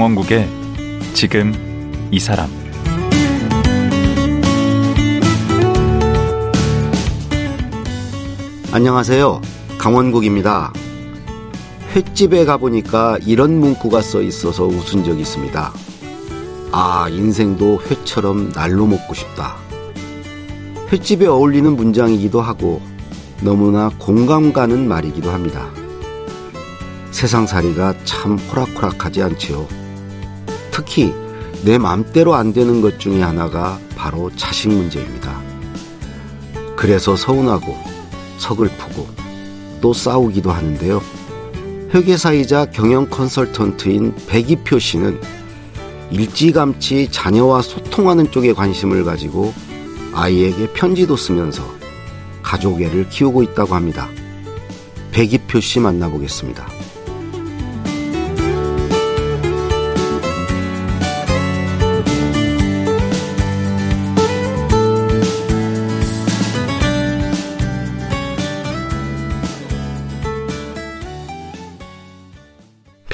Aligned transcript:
강원국의 0.00 0.48
지금 1.12 1.52
이 2.10 2.18
사람 2.18 2.48
안녕하세요. 8.72 9.42
강원국입니다. 9.76 10.72
횟집에 11.94 12.46
가보니까 12.46 13.18
이런 13.26 13.60
문구가 13.60 14.00
써 14.00 14.22
있어서 14.22 14.64
웃은 14.64 15.04
적이 15.04 15.20
있습니다. 15.20 15.70
아, 16.72 17.08
인생도 17.10 17.82
회처럼 17.82 18.52
날로 18.52 18.86
먹고 18.86 19.12
싶다. 19.12 19.56
횟집에 20.90 21.26
어울리는 21.26 21.76
문장이기도 21.76 22.40
하고 22.40 22.80
너무나 23.42 23.90
공감 23.98 24.54
가는 24.54 24.88
말이기도 24.88 25.30
합니다. 25.30 25.68
세상살이가 27.10 27.96
참 28.04 28.38
호락호락하지 28.38 29.22
않지요. 29.24 29.89
특히 30.80 31.12
내 31.62 31.76
맘대로 31.76 32.34
안 32.34 32.54
되는 32.54 32.80
것 32.80 32.98
중에 32.98 33.20
하나가 33.20 33.78
바로 33.96 34.30
자식 34.34 34.68
문제입니다. 34.68 35.38
그래서 36.74 37.16
서운하고 37.16 37.76
서글프고 38.38 39.06
또 39.82 39.92
싸우기도 39.92 40.50
하는데요. 40.50 41.02
회계사이자 41.92 42.66
경영 42.66 43.10
컨설턴트인 43.10 44.14
백이표 44.26 44.78
씨는 44.78 45.20
일찌감치 46.10 47.08
자녀와 47.10 47.60
소통하는 47.60 48.30
쪽에 48.30 48.54
관심을 48.54 49.04
가지고 49.04 49.52
아이에게 50.14 50.72
편지도 50.72 51.16
쓰면서 51.16 51.62
가족애를 52.42 53.10
키우고 53.10 53.42
있다고 53.42 53.74
합니다. 53.74 54.08
백이표 55.12 55.60
씨 55.60 55.78
만나보겠습니다. 55.78 56.79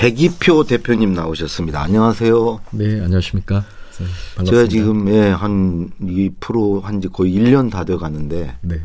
백이표 0.07 0.63
대표님 0.63 1.15
나오셨습니다. 1.15 1.83
안녕하세요. 1.83 2.61
네, 2.71 3.01
안녕하십니까. 3.01 3.65
네, 3.99 4.05
반갑습니다. 4.37 4.45
제가 4.45 4.69
지금 4.69 5.09
예, 5.09 5.31
한이 5.31 6.31
프로 6.39 6.81
한지 6.81 7.09
거의 7.09 7.35
1년 7.35 7.73
다 7.73 7.83
돼 7.83 7.97
가는데 7.97 8.57
네. 8.61 8.81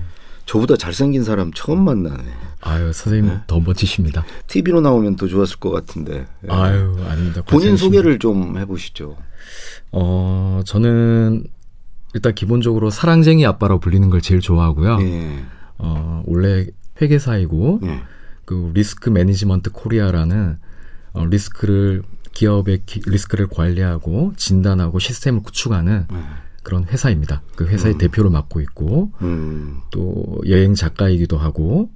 저보다 0.47 0.77
잘생긴 0.77 1.23
사람 1.23 1.51
처음 1.53 1.85
만나네. 1.85 2.23
아유, 2.61 2.91
선생님 2.91 3.29
네. 3.29 3.39
더 3.45 3.59
멋지십니다. 3.59 4.25
TV로 4.47 4.81
나오면 4.81 5.15
더 5.15 5.27
좋았을 5.27 5.57
것 5.59 5.69
같은데. 5.69 6.25
예. 6.43 6.51
아유, 6.51 6.97
아닙니다. 7.07 7.43
본인 7.47 7.77
소개를 7.77 8.17
좀 8.17 8.57
해보시죠. 8.57 9.15
어, 9.91 10.61
저는 10.65 11.43
일단 12.15 12.33
기본적으로 12.33 12.89
사랑쟁이 12.89 13.45
아빠라고 13.45 13.79
불리는 13.79 14.09
걸 14.09 14.21
제일 14.21 14.41
좋아하고요. 14.41 14.97
예. 15.01 15.43
어, 15.77 16.23
원래 16.25 16.65
회계사이고, 16.99 17.81
예. 17.83 17.99
그 18.45 18.71
Risk 18.73 19.11
Management 19.11 19.69
Korea라는 19.71 20.57
어, 21.13 21.25
리스크를 21.25 22.03
기업의 22.33 22.83
기, 22.85 23.01
리스크를 23.05 23.47
관리하고 23.47 24.33
진단하고 24.37 24.99
시스템을 24.99 25.43
구축하는 25.43 26.07
네. 26.09 26.17
그런 26.63 26.85
회사입니다. 26.85 27.41
그 27.55 27.67
회사의 27.67 27.95
음. 27.95 27.97
대표를 27.97 28.29
맡고 28.29 28.61
있고 28.61 29.11
음. 29.21 29.81
또 29.91 30.39
여행 30.47 30.75
작가이기도 30.75 31.37
하고 31.37 31.89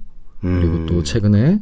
음. 0.44 0.60
그리고 0.60 0.86
또 0.86 1.02
최근에 1.02 1.60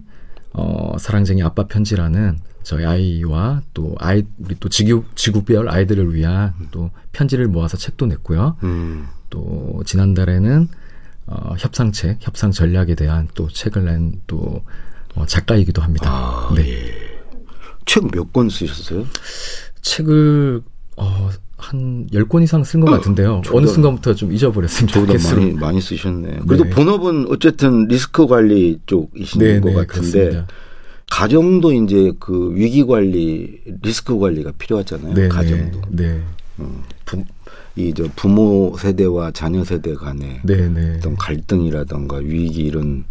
어 0.53 0.97
사랑쟁이 0.99 1.43
아빠 1.43 1.67
편지라는 1.67 2.39
저희 2.63 2.85
아이와 2.85 3.63
또 3.75 3.95
아이 3.99 4.25
우리 4.39 4.55
또 4.59 4.69
지구 4.69 5.05
지구별 5.15 5.69
아이들을 5.69 6.15
위한 6.15 6.55
음. 6.61 6.69
또 6.71 6.91
편지를 7.13 7.47
모아서 7.49 7.77
책도 7.77 8.07
냈고요. 8.07 8.57
음. 8.63 9.07
또 9.29 9.83
지난달에는 9.85 10.69
어 11.27 11.55
협상책, 11.59 12.19
협상 12.21 12.53
전략에 12.53 12.95
대한 12.95 13.29
또 13.35 13.49
책을 13.49 13.85
낸또 13.85 14.63
어, 15.15 15.27
작가이기도 15.27 15.83
합니다. 15.83 16.11
아, 16.11 16.53
네. 16.55 16.69
예. 16.69 16.94
책 17.87 18.05
몇 18.13 18.33
권 18.33 18.49
쓰셨어요? 18.49 19.07
책을 19.83 20.63
어, 20.97 21.31
한 21.57 22.07
10권 22.13 22.43
이상 22.43 22.63
쓴 22.65 22.81
것 22.81 22.91
같은데요. 22.91 23.43
어 23.51 23.61
느 23.61 23.67
순간부터 23.67 24.15
좀 24.15 24.33
잊어버렸습니다. 24.33 25.01
저보다 25.01 25.35
많이, 25.35 25.53
많이 25.53 25.81
쓰셨네. 25.81 26.41
그래도 26.47 26.65
네. 26.65 26.71
본업은 26.71 27.27
어쨌든 27.31 27.87
리스크 27.89 28.27
관리 28.27 28.79
쪽이신 28.87 29.41
네, 29.41 29.61
것 29.61 29.69
네, 29.71 29.75
같은데, 29.75 30.11
그렇습니다. 30.11 30.47
가정도 31.11 31.73
이제 31.73 32.13
그 32.19 32.53
위기 32.55 32.85
관리, 32.85 33.61
리스크 33.83 34.19
관리가 34.19 34.53
필요하잖아요. 34.59 35.15
네, 35.15 35.29
가정도. 35.29 35.81
네. 35.91 36.21
음, 36.61 36.83
이저 37.77 38.05
부모 38.15 38.77
세대와 38.79 39.33
자녀 39.33 39.65
세대 39.65 39.95
간의 39.95 40.41
네, 40.45 40.69
네. 40.69 40.97
어떤 40.99 41.17
갈등이라던가 41.17 42.19
위기 42.19 42.63
이런 42.63 43.05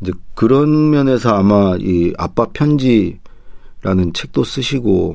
이제 0.00 0.12
그런 0.34 0.90
면에서 0.90 1.34
아마 1.34 1.76
이 1.80 2.12
아빠 2.16 2.46
편지 2.52 3.18
라는 3.82 4.12
책도 4.12 4.44
쓰시고 4.44 5.14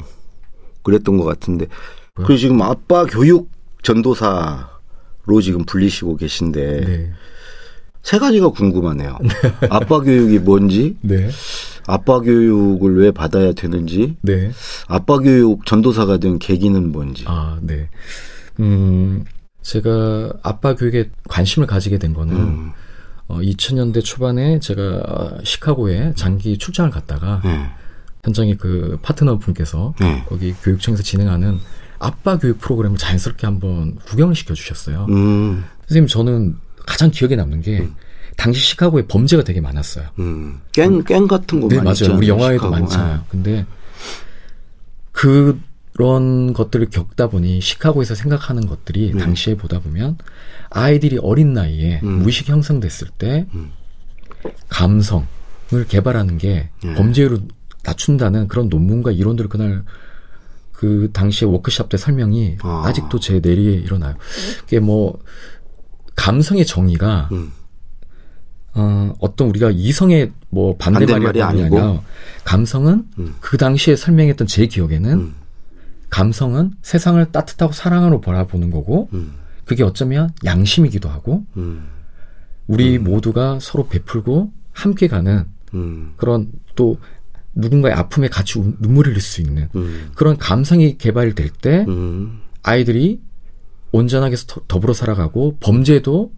그랬던 0.84 1.18
것 1.18 1.24
같은데 1.24 1.68
그리고 2.16 2.38
지금 2.38 2.62
아빠 2.62 3.06
교육 3.06 3.50
전도사로 3.84 5.42
지금 5.44 5.66
불리시고 5.66 6.18
계신데 6.18 6.82
네. 6.86 7.12
세 8.02 8.20
가지가 8.20 8.50
궁금하네요. 8.50 9.18
네. 9.22 9.30
아빠 9.70 10.00
교육이 10.00 10.40
뭔지, 10.40 10.96
네. 11.02 11.28
아빠 11.88 12.20
교육을 12.20 12.98
왜 12.98 13.12
받아야 13.12 13.52
되는지, 13.52 14.16
네. 14.22 14.52
아빠 14.88 15.18
교육 15.18 15.66
전도사가 15.66 16.18
된 16.18 16.38
계기는 16.38 16.92
뭔지. 16.92 17.24
아, 17.28 17.58
네. 17.62 17.90
음, 18.60 19.26
제가 19.64 20.34
아빠 20.44 20.76
교육에 20.76 21.10
관심을 21.28 21.68
가지게 21.68 21.98
된 21.98 22.14
거는 22.14 22.36
음. 22.36 22.72
어, 23.28 23.40
2000년대 23.40 24.04
초반에 24.04 24.60
제가 24.60 25.40
시카고에 25.44 26.14
장기 26.16 26.60
출장을 26.60 26.92
갔다가 26.92 27.42
네. 27.44 27.72
현장에 28.26 28.56
그 28.56 28.98
파트너 29.04 29.38
분께서 29.38 29.94
네. 30.00 30.24
거기 30.28 30.54
교육청에서 30.54 31.04
진행하는 31.04 31.60
아빠 32.00 32.38
교육 32.38 32.60
프로그램을 32.60 32.98
자연스럽게 32.98 33.46
한번 33.46 33.96
구경을 34.06 34.36
시켜주셨어요. 34.36 35.06
음. 35.10 35.64
선생님 35.88 36.08
저는 36.08 36.58
가장 36.86 37.12
기억에 37.12 37.36
남는 37.36 37.62
게 37.62 37.80
음. 37.82 37.96
당시 38.36 38.60
시카고에 38.62 39.06
범죄가 39.08 39.44
되게 39.44 39.62
많았어요. 39.62 40.08
음. 40.20 40.60
갱, 40.72 41.04
갱 41.04 41.28
같은 41.28 41.62
거 41.62 41.68
네, 41.68 41.78
맞아요. 41.80 42.18
우리 42.18 42.28
영화에도 42.28 42.58
시카고. 42.66 42.72
많잖아요. 42.72 43.16
네. 43.16 43.22
근데 43.30 43.66
그런 45.12 46.52
것들을 46.54 46.90
겪다 46.90 47.28
보니 47.28 47.62
시카고에서 47.62 48.16
생각하는 48.16 48.66
것들이 48.66 49.14
음. 49.14 49.20
당시에 49.20 49.56
보다 49.56 49.80
보면 49.80 50.18
아이들이 50.72 51.20
어린 51.22 51.54
나이에 51.54 52.02
음. 52.04 52.20
무의식 52.20 52.50
형성됐을 52.50 53.08
때 53.18 53.46
음. 53.54 53.72
감성을 54.68 55.26
개발하는 55.88 56.38
게 56.40 56.70
네. 56.84 56.94
범죄로 56.96 57.40
낮춘다는 57.86 58.48
그런 58.48 58.70
논문과 58.70 59.12
이론들을 59.12 59.50
그날 59.50 59.84
그 60.72 61.10
당시에 61.14 61.48
워크샵 61.48 61.90
때 61.90 61.98
설명이 61.98 62.58
아. 62.62 62.92
직도 62.94 63.20
제 63.20 63.40
내리에 63.40 63.74
일어나요. 63.74 64.16
그게 64.62 64.80
뭐 64.80 65.20
감성의 66.16 66.66
정의가 66.66 67.30
음. 67.32 67.52
어, 68.74 69.14
어떤 69.20 69.48
우리가 69.50 69.72
이성의 69.72 70.32
뭐 70.50 70.76
반대말이 70.78 71.42
아니고 71.42 71.80
아니라 71.80 72.02
감성은 72.44 73.06
음. 73.20 73.36
그 73.40 73.58
당시에 73.58 73.96
설명했던 73.96 74.48
제 74.48 74.68
기억에는 74.68 75.12
음. 75.12 75.36
감성은 76.10 76.74
세상을 76.82 77.32
따뜻하고 77.32 77.74
사랑으로 77.74 78.22
바라보는 78.22 78.72
거고 78.72 79.10
음. 79.14 79.34
그게 79.64 79.84
어쩌면 79.84 80.30
양심이기도 80.44 81.10
하고 81.10 81.46
음. 81.56 81.88
우리 82.68 82.98
음. 82.98 83.06
모두가 83.06 83.60
서로 83.62 83.88
베풀고 83.88 84.52
함께 84.72 85.08
가는 85.08 85.46
그런 86.16 86.52
또 86.76 86.98
누군가의 87.56 87.96
아픔에 87.96 88.28
같이 88.28 88.60
눈물을 88.80 89.12
흘릴 89.12 89.22
수 89.22 89.42
있는 89.42 89.70
음. 89.76 90.12
그런 90.16 90.38
감성이 90.38 90.98
개발될 90.98 91.50
때 91.50 91.86
음. 91.88 92.42
아이들이 92.64 93.22
온전하게 93.92 94.36
더불어 94.68 94.94
살아가고 94.94 95.58
범죄도 95.60 96.32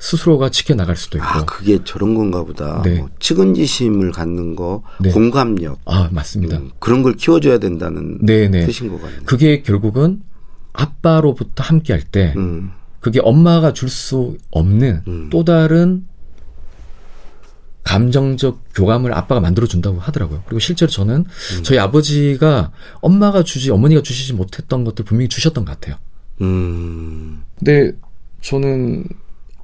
스스로가 0.00 0.50
지켜나갈 0.50 0.96
수도 0.96 1.18
있고. 1.18 1.26
아, 1.26 1.44
그게 1.44 1.82
저런 1.84 2.14
건가 2.14 2.44
보다. 2.44 2.82
네. 2.82 2.98
뭐 2.98 3.08
측은지심을 3.18 4.12
갖는 4.12 4.54
거, 4.54 4.82
네. 5.00 5.10
공감력. 5.10 5.80
아, 5.86 6.08
맞습니다. 6.12 6.58
음, 6.58 6.70
그런 6.78 7.02
걸 7.02 7.14
키워줘야 7.14 7.58
된다는 7.58 8.18
네네. 8.24 8.48
네. 8.60 8.66
뜻인 8.66 8.88
것 8.90 9.00
같네요. 9.02 9.22
그게 9.24 9.62
결국은 9.62 10.22
아빠로부터 10.72 11.64
함께 11.64 11.92
할 11.92 12.02
때, 12.02 12.32
음. 12.36 12.70
그게 13.00 13.20
엄마가 13.20 13.72
줄 13.72 13.88
수 13.88 14.36
없는 14.50 15.02
음. 15.08 15.28
또 15.30 15.44
다른 15.44 16.06
감정적 17.88 18.64
교감을 18.74 19.14
아빠가 19.14 19.40
만들어 19.40 19.66
준다고 19.66 19.98
하더라고요. 19.98 20.42
그리고 20.44 20.58
실제로 20.58 20.90
저는 20.90 21.24
음. 21.24 21.62
저희 21.62 21.78
아버지가 21.78 22.70
엄마가 23.00 23.42
주지 23.44 23.70
어머니가 23.70 24.02
주시지 24.02 24.34
못했던 24.34 24.84
것들 24.84 25.06
분명히 25.06 25.28
주셨던 25.30 25.64
것 25.64 25.72
같아요. 25.72 25.96
음. 26.42 27.44
근데 27.58 27.92
저는 28.42 29.04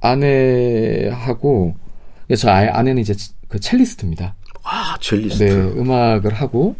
아내하고 0.01 1.75
저 2.35 2.49
아내는 2.49 2.99
이제 2.99 3.13
그 3.47 3.59
첼리스트입니다. 3.59 4.33
아 4.63 4.97
첼리스트. 4.99 5.43
네, 5.43 5.51
음악을 5.79 6.33
하고 6.33 6.75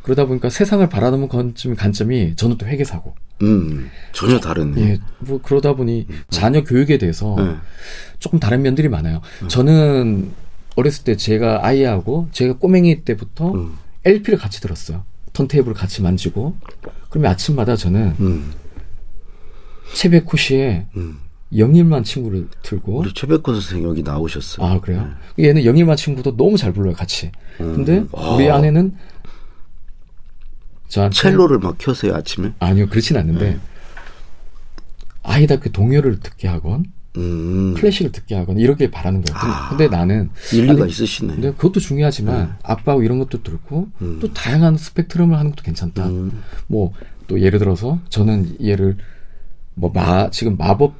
그러다 0.00 0.24
보니까 0.24 0.48
세상을 0.48 0.88
바라보는 0.88 1.28
관점이 1.28 1.76
간점이 1.76 2.36
저는 2.36 2.56
또 2.56 2.64
회계사고. 2.64 3.14
음, 3.42 3.90
전혀 4.12 4.40
다른. 4.40 4.74
예, 4.78 4.98
뭐 5.18 5.38
그러다 5.42 5.74
보니 5.74 6.06
음. 6.08 6.20
자녀 6.30 6.64
교육에 6.64 6.96
대해서 6.96 7.36
네. 7.36 7.54
조금 8.18 8.40
다른 8.40 8.62
면들이 8.62 8.88
많아요. 8.88 9.20
음. 9.42 9.48
저는 9.48 10.45
어렸을 10.76 11.04
때 11.04 11.16
제가 11.16 11.66
아이하고 11.66 12.28
제가 12.32 12.58
꼬맹이 12.58 13.04
때부터 13.04 13.52
음. 13.52 13.78
LP를 14.04 14.38
같이 14.38 14.60
들었어요. 14.60 15.04
턴테이블을 15.32 15.74
같이 15.74 16.02
만지고. 16.02 16.56
그러면 17.10 17.32
아침마다 17.32 17.76
저는 17.76 18.14
음. 18.20 18.52
씨의 20.36 20.86
음. 20.96 21.18
영일만 21.56 22.04
친구를 22.04 22.48
들고 22.62 22.98
우리 22.98 23.12
최백호 23.14 23.52
선생 23.54 23.84
여기 23.84 24.02
나오셨어요. 24.02 24.66
아 24.66 24.80
그래요? 24.80 25.08
네. 25.36 25.48
얘는 25.48 25.64
영일만 25.64 25.96
친구도 25.96 26.36
너무 26.36 26.56
잘 26.56 26.72
불러요 26.72 26.94
같이. 26.94 27.30
근데 27.56 28.04
우리 28.34 28.50
아내는 28.50 28.96
저한테 30.88 31.14
첼로를 31.14 31.58
막 31.58 31.76
켜세요 31.78 32.14
아침에? 32.14 32.52
아니요 32.58 32.88
그렇진 32.88 33.16
않는데 33.16 33.50
네. 33.50 33.60
아이답게 35.22 35.70
동요를 35.70 36.20
듣게 36.20 36.48
하건 36.48 36.84
음. 37.16 37.74
클래식을 37.76 38.12
듣게 38.12 38.34
하건 38.34 38.58
이렇게 38.58 38.90
바라는 38.90 39.22
거예요. 39.22 39.38
아, 39.38 39.68
근데 39.70 39.88
나는 39.88 40.30
일리가 40.52 40.82
아니, 40.82 40.90
있으시네. 40.90 41.34
근데 41.34 41.50
그것도 41.52 41.80
중요하지만 41.80 42.46
네. 42.48 42.52
아빠하고 42.62 43.02
이런 43.02 43.18
것도 43.18 43.42
들고 43.42 43.88
음. 44.02 44.18
또 44.20 44.32
다양한 44.32 44.76
스펙트럼을 44.76 45.36
하는 45.38 45.50
것도 45.52 45.62
괜찮다. 45.62 46.06
음. 46.08 46.42
뭐또 46.68 47.40
예를 47.40 47.58
들어서 47.58 47.98
저는 48.08 48.56
얘를 48.64 48.96
뭐 49.74 49.90
마 49.92 50.30
지금 50.30 50.56
마법 50.56 50.94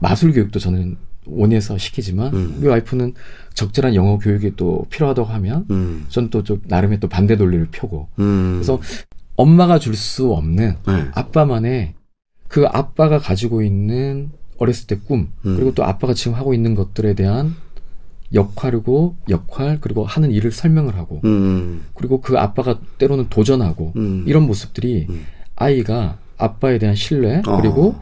마술 0.00 0.32
교육도 0.32 0.58
저는 0.58 0.96
원에서 1.26 1.76
시키지만 1.78 2.32
음. 2.34 2.56
우리 2.58 2.68
와이프는 2.68 3.14
적절한 3.54 3.94
영어 3.96 4.18
교육이 4.18 4.52
또 4.56 4.86
필요하다고 4.90 5.28
하면 5.28 5.66
음. 5.70 6.04
저는 6.08 6.30
또좀 6.30 6.62
나름의 6.66 7.00
또 7.00 7.08
반대 7.08 7.34
논리를 7.34 7.66
펴고 7.72 8.08
음. 8.20 8.52
그래서 8.54 8.80
엄마가 9.36 9.78
줄 9.78 9.94
수 9.94 10.32
없는 10.32 10.76
네. 10.86 11.04
아빠만의 11.14 11.94
그 12.48 12.64
아빠가 12.66 13.18
가지고 13.18 13.62
있는 13.62 14.30
어렸을 14.58 14.86
때 14.86 14.96
꿈, 14.96 15.30
음. 15.44 15.56
그리고 15.56 15.74
또 15.74 15.84
아빠가 15.84 16.14
지금 16.14 16.34
하고 16.34 16.54
있는 16.54 16.74
것들에 16.74 17.14
대한 17.14 17.54
역할이고 18.32 19.16
역할 19.28 19.78
그리고 19.80 20.04
하는 20.04 20.32
일을 20.32 20.50
설명을 20.50 20.96
하고 20.96 21.20
음. 21.24 21.84
그리고 21.94 22.20
그 22.20 22.38
아빠가 22.38 22.80
때로는 22.98 23.28
도전하고 23.28 23.92
음. 23.96 24.24
이런 24.26 24.46
모습들이 24.46 25.06
음. 25.08 25.24
아이가 25.54 26.18
아빠에 26.36 26.78
대한 26.78 26.96
신뢰 26.96 27.42
어. 27.46 27.56
그리고 27.60 27.96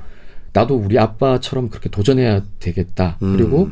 나도 0.53 0.77
우리 0.77 0.99
아빠처럼 0.99 1.69
그렇게 1.69 1.91
도전해야 1.91 2.43
되겠다 2.59 3.19
음. 3.23 3.37
그리고 3.37 3.69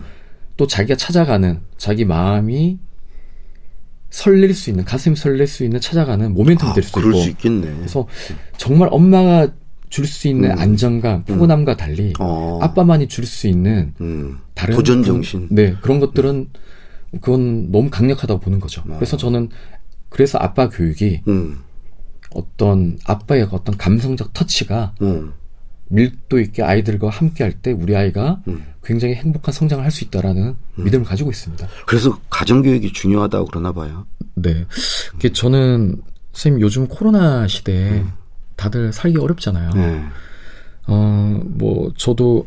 또 0.57 0.67
자기가 0.67 0.97
찾아가는 0.97 1.61
자기 1.79 2.05
마음이 2.05 2.79
설렐 4.11 4.53
수 4.53 4.69
있는 4.69 4.85
가슴이 4.85 5.17
설렐 5.17 5.47
수 5.47 5.65
있는 5.65 5.81
찾아가는 5.81 6.35
모멘텀이 6.35 6.65
아, 6.67 6.73
될 6.75 6.85
수도 6.85 7.01
있고. 7.01 7.15
수 7.15 7.31
있겠네. 7.31 7.75
그래서 7.77 8.07
정말 8.59 8.89
엄마가 8.93 9.49
줄 9.93 10.07
수 10.07 10.27
있는 10.27 10.51
음. 10.53 10.59
안정감, 10.59 11.17
음. 11.19 11.25
포근함과 11.25 11.77
달리 11.77 12.15
어. 12.19 12.59
아빠만이 12.63 13.09
줄 13.09 13.27
수 13.27 13.47
있는 13.47 13.93
음. 14.01 14.39
다른 14.55 14.75
도전 14.75 15.03
정신. 15.03 15.49
네 15.51 15.77
그런 15.83 16.01
것들은 16.01 16.49
그건 17.21 17.71
너무 17.71 17.91
강력하다고 17.91 18.41
보는 18.41 18.59
거죠. 18.59 18.81
어. 18.89 18.95
그래서 18.95 19.19
저는 19.19 19.51
그래서 20.09 20.39
아빠 20.39 20.71
교육이 20.71 21.21
음. 21.29 21.59
어떤 22.35 22.99
아빠의 23.05 23.47
어떤 23.53 23.77
감성적 23.77 24.33
터치가 24.33 24.95
음. 25.03 25.35
밀도 25.89 26.41
있게 26.41 26.63
아이들과 26.63 27.11
함께 27.11 27.45
할 27.45 27.53
때 27.61 27.71
우리 27.71 27.95
아이가 27.95 28.41
음. 28.49 28.65
굉장히 28.83 29.15
행복한 29.15 29.53
성장을 29.53 29.85
할 29.85 29.91
수 29.91 30.05
있다라는 30.05 30.43
음. 30.79 30.85
믿음을 30.85 31.05
가지고 31.05 31.31
있습니다. 31.31 31.69
그래서 31.87 32.19
가정교육이 32.31 32.95
중요하다고 32.95 33.45
그러나 33.51 33.73
봐요. 33.73 34.07
네. 34.37 34.65
그 35.21 35.31
저는 35.35 36.01
선생님 36.33 36.63
요즘 36.63 36.89
코로나 36.89 37.47
시대에 37.47 37.91
음. 38.01 38.13
다들 38.63 38.93
살기 38.93 39.19
어렵잖아요. 39.19 39.71
네. 39.75 40.05
어, 40.87 41.41
뭐 41.45 41.93
저도 41.97 42.45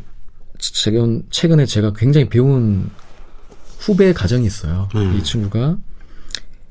최근 0.58 1.24
최근에 1.30 1.66
제가 1.66 1.92
굉장히 1.94 2.30
배운 2.30 2.90
후배 3.80 4.14
가정이 4.14 4.46
있어요. 4.46 4.88
음. 4.96 5.16
이 5.18 5.24
친구가 5.24 5.78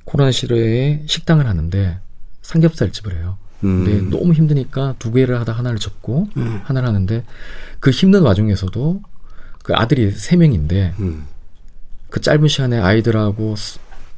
코로나 0.05 0.31
시대에 0.31 1.02
식당을 1.06 1.46
하는데 1.46 2.00
삼겹살 2.41 2.91
집을 2.91 3.14
해요. 3.17 3.37
음. 3.64 3.85
근데 3.85 4.17
너무 4.17 4.32
힘드니까 4.32 4.94
두 4.99 5.12
개를 5.12 5.38
하다 5.41 5.52
하나를 5.52 5.79
접고 5.79 6.29
음. 6.38 6.61
하나를 6.64 6.88
하는데 6.88 7.23
그 7.81 7.91
힘든 7.91 8.23
와중에서도 8.23 9.02
그 9.62 9.75
아들이 9.75 10.11
세 10.11 10.37
명인데 10.37 10.94
음. 11.00 11.26
그 12.08 12.20
짧은 12.20 12.49
시간에 12.49 12.79
아이들하고 12.79 13.56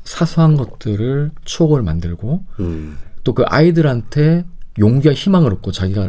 사소한 0.04 0.56
것들을 0.56 1.32
추억을 1.44 1.82
만들고 1.82 2.44
음. 2.60 2.98
또그 3.24 3.42
아이들한테 3.46 4.44
용기와 4.78 5.14
희망을 5.14 5.52
얻고 5.54 5.72
자기가 5.72 6.08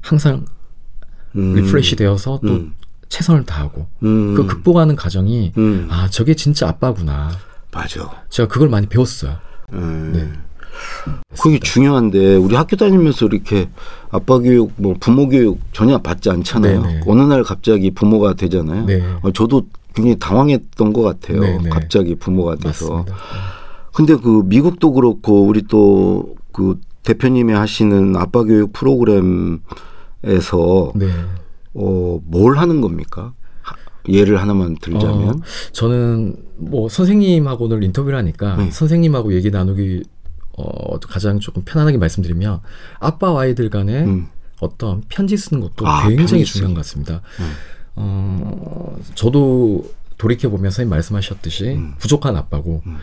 항상 0.00 0.44
음. 1.34 1.54
refresh 1.54 1.96
되어서 1.96 2.40
또 2.46 2.52
음. 2.52 2.74
최선을 3.08 3.44
다하고 3.44 3.86
그 4.00 4.46
극복하는 4.48 4.96
과정이 4.96 5.52
아 5.88 6.08
저게 6.10 6.34
진짜 6.34 6.68
아빠구나. 6.68 7.30
맞아. 7.72 8.24
제가 8.30 8.48
그걸 8.48 8.68
많이 8.68 8.86
배웠어요. 8.86 9.36
네. 9.70 10.32
그게 11.40 11.58
중요한데 11.58 12.36
우리 12.36 12.54
학교 12.54 12.76
다니면서 12.76 13.26
이렇게 13.26 13.68
아빠 14.10 14.38
교육, 14.38 14.72
뭐 14.76 14.94
부모 14.98 15.28
교육 15.28 15.58
전혀 15.72 15.98
받지 15.98 16.30
않잖아요. 16.30 16.82
네네. 16.82 17.00
어느 17.06 17.22
날 17.22 17.42
갑자기 17.42 17.90
부모가 17.90 18.34
되잖아요. 18.34 18.84
네. 18.86 19.02
어, 19.22 19.32
저도 19.32 19.66
굉장히 19.94 20.18
당황했던 20.18 20.92
것 20.92 21.02
같아요. 21.02 21.40
네네. 21.40 21.70
갑자기 21.70 22.14
부모가 22.14 22.56
돼서. 22.56 22.90
맞습니다. 22.90 23.16
근데 23.94 24.16
그 24.16 24.42
미국도 24.44 24.92
그렇고 24.92 25.46
우리 25.46 25.62
또그 25.62 26.80
대표님이 27.06 27.52
하시는 27.52 28.16
아빠 28.16 28.42
교육 28.42 28.72
프로그램에서 28.72 29.62
네. 30.94 31.08
어, 31.72 32.20
뭘 32.24 32.58
하는 32.58 32.80
겁니까? 32.80 33.32
예를 34.08 34.40
하나만 34.40 34.76
들자면 34.80 35.28
어, 35.28 35.40
저는 35.72 36.36
뭐 36.58 36.88
선생님하고 36.88 37.68
늘 37.68 37.82
인터뷰를 37.82 38.16
하니까 38.18 38.56
네. 38.56 38.70
선생님하고 38.70 39.34
얘기 39.34 39.50
나누기 39.50 40.02
어, 40.56 40.98
가장 40.98 41.38
조금 41.38 41.62
편안하게 41.64 41.98
말씀드리면 41.98 42.60
아빠와 42.98 43.42
아이들 43.42 43.70
간에 43.70 44.04
음. 44.04 44.28
어떤 44.60 45.02
편지 45.08 45.36
쓰는 45.36 45.60
것도 45.60 45.86
아, 45.86 46.08
굉장히 46.08 46.44
중요한 46.44 46.74
것 46.74 46.80
같습니다. 46.80 47.20
음. 47.40 47.52
어, 47.96 48.96
저도 49.14 49.84
돌이켜 50.18 50.48
보면 50.48 50.70
선생님 50.70 50.90
말씀하셨듯이 50.90 51.74
음. 51.74 51.94
부족한 51.98 52.36
아빠고 52.36 52.82
음. 52.86 52.96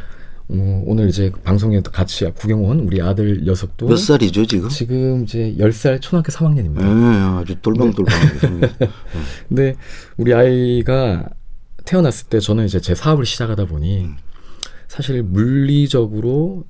어, 0.49 0.83
오늘 0.85 1.09
이제 1.09 1.31
방송에 1.43 1.81
같이 1.81 2.29
구경 2.35 2.65
온 2.65 2.81
우리 2.81 3.01
아들 3.01 3.43
녀석도 3.43 3.87
몇 3.87 3.97
살이죠 3.97 4.45
지금? 4.45 4.69
지금 4.69 5.23
이제 5.23 5.55
10살 5.57 6.01
초등학교 6.01 6.31
3학년입니다. 6.31 6.81
네, 6.81 7.41
아주 7.41 7.55
똘망똘망. 7.61 8.13
근데 9.47 9.75
우리 10.17 10.33
아이가 10.33 11.29
태어났을 11.85 12.27
때 12.27 12.39
저는 12.39 12.65
이제 12.65 12.79
제 12.79 12.93
사업을 12.95 13.25
시작하다 13.25 13.65
보니 13.65 14.01
음. 14.01 14.17
사실 14.87 15.23
물리적으로 15.23 16.65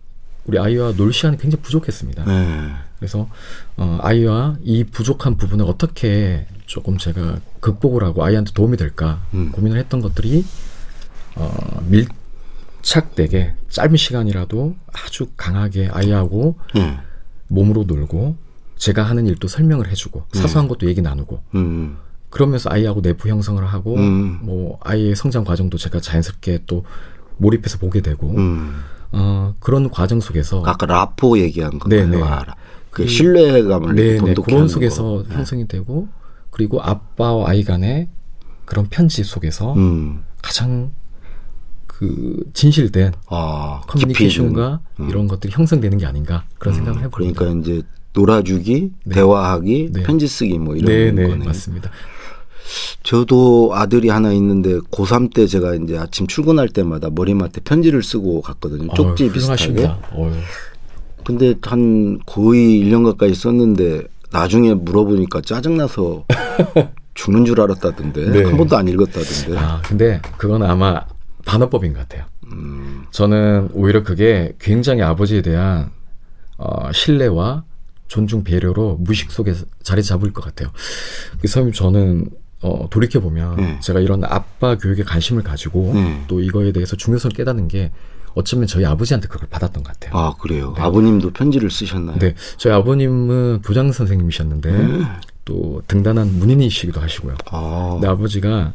우리 0.46 0.60
아이와 0.60 0.94
놀 0.94 1.13
시간이 1.13 1.38
굉장히 1.38 1.62
부족했습니다. 1.62 2.25
네. 2.25 2.72
그래서 2.98 3.27
어, 3.75 3.98
아이와 4.01 4.58
이 4.62 4.84
부족한 4.84 5.38
부분을 5.38 5.65
어떻게 5.65 6.46
조금 6.65 6.98
제가 6.98 7.39
극복을 7.60 8.03
하고 8.03 8.24
아이한테 8.24 8.53
도움이 8.53 8.77
될까 8.77 9.22
음. 9.34 9.51
고민을 9.51 9.77
했던 9.77 10.00
것들이 10.00 10.46
어, 11.36 11.82
밀 11.88 12.08
착되게 12.84 13.56
짧은 13.70 13.98
시간이라도 13.98 14.75
아주 14.92 15.28
강하게 15.36 15.90
아이하고 15.92 16.60
음. 16.75 16.98
몸으로 17.48 17.86
놀고 17.86 18.36
제가 18.75 19.04
하는 19.04 19.25
일도 19.25 19.48
설명을 19.48 19.90
해주고 19.90 20.20
음. 20.20 20.38
사소한 20.38 20.68
것도 20.68 20.88
얘기 20.88 21.02
나누고 21.02 21.42
음. 21.56 21.98
그러면서 22.30 22.70
아이하고 22.70 23.02
내부 23.02 23.30
형성을 23.30 23.63
하고 23.66 23.96
음. 23.96 24.40
뭐 24.44 24.80
아이의 24.84 25.16
성장 25.16 25.44
과정도 25.44 25.78
제가 25.78 26.00
자연스럽게 26.00 26.63
또 26.68 26.86
몰입해서 27.38 27.78
보게 27.80 28.02
되고 28.02 28.30
음. 28.32 28.84
어, 29.12 29.56
그런 29.60 29.90
과정 29.90 30.20
속에서 30.20 30.63
아까 30.66 30.86
라포 30.86 31.40
얘기한 31.40 31.80
거 31.80 31.88
네네. 31.88 32.22
아, 32.22 32.44
그 32.90 33.08
신뢰감을 33.08 33.96
네네. 33.96 34.34
그런 34.44 34.68
속에서 34.68 35.04
거. 35.04 35.24
네. 35.30 35.36
형성이 35.36 35.68
되고 35.68 36.08
그리고 36.52 36.82
아빠와 36.82 37.50
아이 37.50 37.63
간의 37.63 38.10
그런 38.66 38.88
편지 38.90 39.24
속에서 39.24 39.74
음. 39.74 40.24
가장 40.42 40.92
그 41.98 42.44
진실된 42.54 43.14
아, 43.28 43.82
커뮤니케이션과 43.88 44.80
음. 45.00 45.10
이런 45.10 45.28
것들이 45.28 45.54
형성되는 45.54 45.98
게 45.98 46.06
아닌가 46.06 46.44
그런 46.58 46.74
음. 46.74 46.78
생각을 46.78 47.04
해봅니다. 47.04 47.40
그러니까 47.40 47.62
이제 47.62 47.82
놀아주기, 48.14 48.92
네. 49.06 49.16
대화하기, 49.16 49.90
네. 49.94 50.04
편지 50.04 50.28
쓰기 50.28 50.58
뭐 50.60 50.76
이런 50.76 50.86
네네, 51.16 51.30
거네. 51.30 51.46
맞습니다. 51.46 51.90
저도 53.04 53.72
아들이 53.74 54.10
하나 54.10 54.32
있는데 54.34 54.80
고3 54.80 55.34
때 55.34 55.46
제가 55.48 55.76
이제 55.76 55.98
아침 55.98 56.28
출근할 56.28 56.70
때마다 56.70 57.10
머리맡에 57.12 57.62
편지를 57.64 58.02
쓰고 58.02 58.42
갔거든요. 58.42 58.94
쪽지 58.94 59.26
어휴, 59.26 59.32
비슷하게. 59.32 59.86
어휴. 60.14 60.32
근데 61.26 61.56
한 61.62 62.20
거의 62.26 62.84
1년 62.84 63.06
가까이 63.06 63.34
썼는데 63.34 64.04
나중에 64.32 64.74
물어보니까 64.74 65.42
짜증나서 65.42 66.26
죽는 67.14 67.46
줄 67.46 67.62
알았다던데 67.62 68.30
네. 68.32 68.44
한 68.44 68.58
번도 68.58 68.76
안 68.76 68.88
읽었다던데. 68.88 69.58
아 69.58 69.82
근데 69.84 70.22
그건 70.38 70.64
아마 70.64 71.02
반어법인 71.46 71.94
것 71.94 72.00
같아요. 72.00 72.26
음. 72.52 73.06
저는 73.12 73.70
오히려 73.74 74.04
그게 74.04 74.54
굉장히 74.60 75.02
아버지에 75.02 75.42
대한 75.42 75.92
어, 76.58 76.92
신뢰와 76.92 77.64
존중 78.08 78.44
배려로 78.44 78.98
무의식 79.00 79.32
속에 79.32 79.54
자리 79.82 80.04
잡을 80.04 80.32
것 80.34 80.44
같아요. 80.44 80.70
그래서 81.38 81.70
저는 81.72 82.30
어, 82.62 82.88
돌이켜 82.90 83.20
보면 83.20 83.56
네. 83.58 83.80
제가 83.82 84.00
이런 84.00 84.24
아빠 84.24 84.78
교육에 84.78 85.04
관심을 85.04 85.44
가지고 85.44 85.92
네. 85.94 86.24
또 86.28 86.40
이거에 86.40 86.72
대해서 86.72 86.96
중요성을 86.96 87.36
깨닫는 87.36 87.68
게 87.68 87.92
어쩌면 88.36 88.68
저희 88.68 88.86
아버지한테 88.86 89.28
그걸 89.28 89.48
받았던 89.50 89.84
것 89.84 89.94
같아요. 89.94 90.18
아 90.18 90.34
그래요. 90.40 90.74
네. 90.76 90.82
아버님도 90.82 91.32
편지를 91.32 91.70
쓰셨나요? 91.70 92.18
네, 92.20 92.36
저희 92.58 92.74
아버님은 92.74 93.62
교장 93.64 93.92
선생님이셨는데 93.92 94.72
네. 94.72 95.06
또 95.46 95.82
등단한 95.88 96.40
문인이시기도 96.40 97.02
하시고요. 97.02 97.36
아. 97.52 97.98
근 98.02 98.10
아버지가 98.10 98.74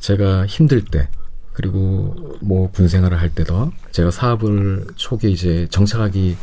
제가 0.00 0.46
힘들 0.46 0.84
때 0.84 1.08
그리고 1.54 2.36
뭐 2.40 2.70
군생활을 2.70 3.18
할 3.20 3.30
때도 3.30 3.72
제가 3.92 4.10
사업을 4.10 4.86
초기 4.96 5.32
이제 5.32 5.66
정착하기 5.70 6.36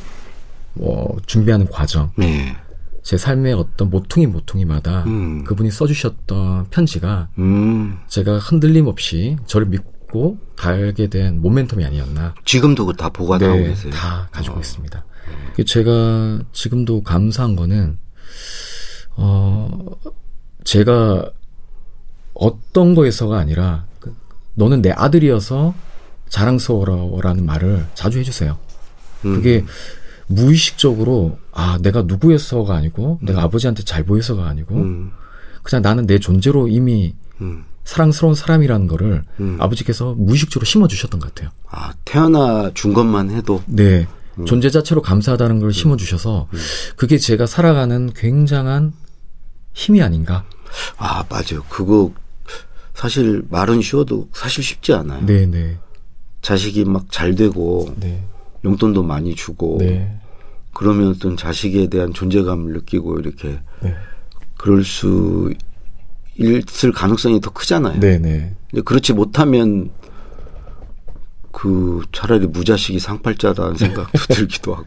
뭐 0.73 1.17
준비하는 1.25 1.67
과정, 1.67 2.11
네. 2.15 2.55
제 3.03 3.17
삶의 3.17 3.53
어떤 3.53 3.89
모퉁이 3.89 4.25
모퉁이마다 4.25 5.03
음. 5.03 5.43
그분이 5.43 5.69
써주셨던 5.69 6.67
편지가 6.69 7.27
음. 7.39 7.99
제가 8.07 8.37
흔들림 8.37 8.87
없이 8.87 9.35
저를 9.45 9.67
믿고 9.67 10.37
가게 10.55 11.07
된 11.07 11.41
모멘텀이 11.41 11.85
아니었나. 11.85 12.33
지금도 12.45 12.85
그다 12.85 13.09
보관하고 13.09 13.53
네, 13.55 13.67
계세요? 13.67 13.91
다 13.91 14.29
가지고 14.31 14.57
어. 14.57 14.59
있습니다. 14.59 15.05
제가 15.65 16.39
지금도 16.53 17.03
감사한 17.03 17.57
거는 17.57 17.97
어 19.17 19.77
제가 20.63 21.29
어떤 22.33 22.95
거에서가 22.95 23.37
아니라 23.37 23.85
그 23.85 23.90
너는 24.55 24.81
내 24.81 24.91
아들이어서 24.91 25.73
자랑스러워라는 26.29 27.45
말을 27.45 27.85
자주 27.93 28.19
해주세요. 28.19 28.57
그게 29.21 29.59
음. 29.59 29.67
무의식적으로 30.27 31.37
아 31.51 31.77
내가 31.81 32.03
누구였어가 32.03 32.75
아니고 32.75 33.19
음. 33.21 33.25
내가 33.25 33.43
아버지한테 33.43 33.83
잘 33.83 34.03
보여서가 34.03 34.47
아니고 34.47 34.75
음. 34.75 35.11
그냥 35.63 35.81
나는 35.81 36.07
내 36.07 36.19
존재로 36.19 36.67
이미 36.67 37.13
음. 37.41 37.65
사랑스러운 37.83 38.35
사람이라는 38.35 38.87
거를 38.87 39.23
음. 39.39 39.57
아버지께서 39.59 40.13
무의식적으로 40.17 40.65
심어주셨던 40.65 41.19
것 41.19 41.33
같아요. 41.33 41.51
아 41.69 41.93
태어나 42.05 42.71
준 42.73 42.93
것만 42.93 43.31
해도 43.31 43.61
네 43.65 44.07
음. 44.39 44.45
존재 44.45 44.69
자체로 44.69 45.01
감사하다는 45.01 45.59
걸 45.59 45.69
음. 45.69 45.71
심어주셔서 45.71 46.47
그게 46.95 47.17
제가 47.17 47.45
살아가는 47.45 48.11
굉장한 48.13 48.93
힘이 49.73 50.01
아닌가. 50.01 50.45
아 50.97 51.23
맞아요. 51.29 51.63
그거 51.69 52.11
사실 52.93 53.43
말은 53.49 53.81
쉬워도 53.81 54.29
사실 54.33 54.63
쉽지 54.63 54.93
않아요. 54.93 55.25
네네. 55.25 55.45
네. 55.47 55.77
자식이 56.41 56.85
막 56.85 57.05
잘 57.11 57.35
되고 57.35 57.93
네. 57.97 58.23
용돈도 58.65 59.03
많이 59.03 59.35
주고 59.35 59.77
네. 59.79 60.17
그러면 60.73 61.09
어떤 61.09 61.35
자식에 61.37 61.87
대한 61.87 62.13
존재감을 62.13 62.73
느끼고 62.73 63.19
이렇게 63.19 63.59
네. 63.81 63.95
그럴 64.57 64.83
수 64.83 65.53
있을 66.37 66.91
가능성이 66.91 67.41
더 67.41 67.51
크잖아요. 67.51 67.99
네네. 67.99 68.19
네. 68.19 68.55
근데 68.69 68.81
그렇지 68.83 69.13
못하면 69.13 69.91
그 71.51 72.01
차라리 72.11 72.47
무자식이 72.47 72.99
상팔자라는 72.99 73.75
생각도 73.75 74.17
들기도 74.33 74.73
하고. 74.73 74.85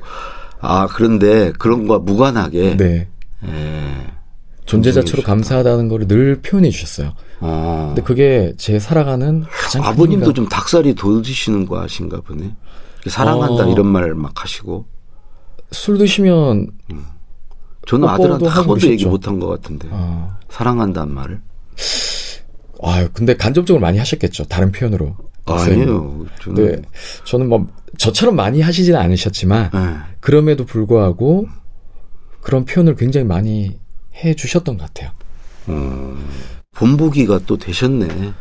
아 0.60 0.86
그런데 0.88 1.52
그런 1.58 1.86
거와 1.86 1.98
무관하게 2.00 2.76
네. 2.76 3.08
예, 3.46 4.06
존재 4.66 4.92
자체로 4.92 5.22
감사하다는 5.22 5.88
걸늘 5.88 6.40
표현해 6.40 6.70
주셨어요. 6.70 7.12
아. 7.40 7.86
근데 7.88 8.02
그게 8.02 8.52
제 8.56 8.78
살아가는 8.78 9.44
가장 9.50 9.84
아버님도 9.84 10.32
좀 10.32 10.48
닭살이 10.48 10.94
돋으시는 10.94 11.66
거 11.66 11.80
아신가 11.82 12.20
보네. 12.22 12.54
사랑한다 13.06 13.66
어. 13.66 13.70
이런 13.70 13.86
말 13.86 14.14
막 14.14 14.42
하시고. 14.42 14.86
술 15.70 15.98
드시면 15.98 16.68
음. 16.92 17.04
저는 17.86 18.08
아들한테 18.08 18.46
한 18.46 18.64
번도 18.64 18.86
얘기 18.88 19.04
못한 19.04 19.38
것 19.40 19.48
같은데 19.48 19.88
아. 19.90 20.38
사랑한다는 20.48 21.12
말을 21.12 21.40
아 22.82 23.08
근데 23.12 23.34
간접적으로 23.36 23.80
많이 23.80 23.98
하셨겠죠 23.98 24.44
다른 24.44 24.70
표현으로 24.72 25.16
아니에요 25.46 26.26
저는 26.42 26.54
네, 26.54 26.82
저는 27.24 27.48
뭐 27.48 27.66
저처럼 27.98 28.36
많이 28.36 28.60
하시지는 28.60 28.98
않으셨지만 28.98 29.70
네. 29.72 29.80
그럼에도 30.20 30.64
불구하고 30.64 31.48
그런 32.40 32.64
표현을 32.64 32.94
굉장히 32.94 33.26
많이 33.26 33.78
해 34.16 34.34
주셨던 34.34 34.78
것 34.78 34.86
같아요 34.86 35.10
음, 35.68 36.28
본보기가 36.72 37.40
또 37.46 37.56
되셨네 37.56 38.32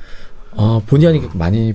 아 0.55 0.81
본의 0.85 1.07
아니게 1.07 1.29
많이 1.33 1.73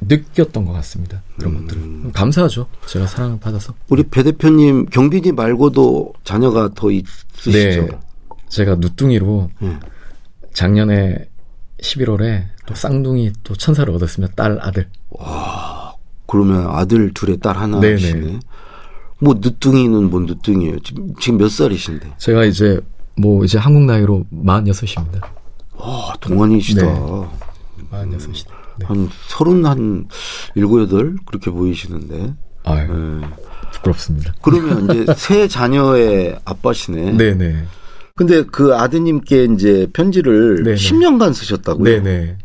느꼈던 0.00 0.64
것 0.64 0.72
같습니다. 0.74 1.22
그런 1.38 1.54
음. 1.54 1.60
것들을. 1.66 2.12
감사하죠. 2.12 2.68
제가 2.86 3.06
사랑을 3.06 3.38
받아서. 3.40 3.74
우리 3.88 4.04
배 4.04 4.22
대표님 4.22 4.86
경빈이 4.86 5.32
말고도 5.32 6.14
자녀가 6.24 6.70
더 6.74 6.90
있으시죠? 6.90 7.50
네. 7.50 7.88
제가 8.48 8.76
누뚱이로 8.76 9.50
네. 9.60 9.76
작년에 10.54 11.28
11월에 11.82 12.44
또 12.66 12.74
쌍둥이 12.74 13.32
또 13.42 13.54
천사를 13.54 13.92
얻었으면 13.92 14.30
딸 14.36 14.58
아들. 14.60 14.88
와. 15.10 15.94
그러면 16.26 16.68
아들 16.68 17.12
둘에 17.14 17.36
딸 17.36 17.56
하나시네. 17.56 18.40
뭐 19.20 19.34
늦둥이는 19.40 20.10
뭔 20.10 20.26
늦둥이에요? 20.26 20.78
지금, 20.80 21.14
지금 21.16 21.38
몇 21.38 21.48
살이신데? 21.50 22.14
제가 22.18 22.44
이제 22.44 22.80
뭐 23.18 23.44
이제 23.44 23.58
한국 23.58 23.84
나이로 23.84 24.24
46입니다. 24.32 25.20
와, 25.76 26.14
동안이시다. 26.20 26.82
네. 26.82 26.90
46이다. 27.90 28.48
네. 28.78 28.86
한 28.86 29.08
서른 29.26 29.66
한 29.66 30.06
일곱 30.54 30.80
여덟 30.80 31.16
그렇게 31.26 31.50
보이시는데. 31.50 32.34
아유, 32.64 32.86
네. 33.20 33.26
부끄럽습니다. 33.72 34.34
그러면 34.42 34.84
이제 34.84 35.12
새 35.16 35.48
자녀의 35.48 36.38
아빠시네. 36.44 37.12
네네. 37.12 37.64
근데 38.14 38.42
그 38.44 38.74
아드님께 38.74 39.48
이제 39.54 39.88
편지를 39.92 40.62
네네. 40.64 40.76
10년간 40.76 41.34
쓰셨다고요? 41.34 42.02
네네. 42.02 42.36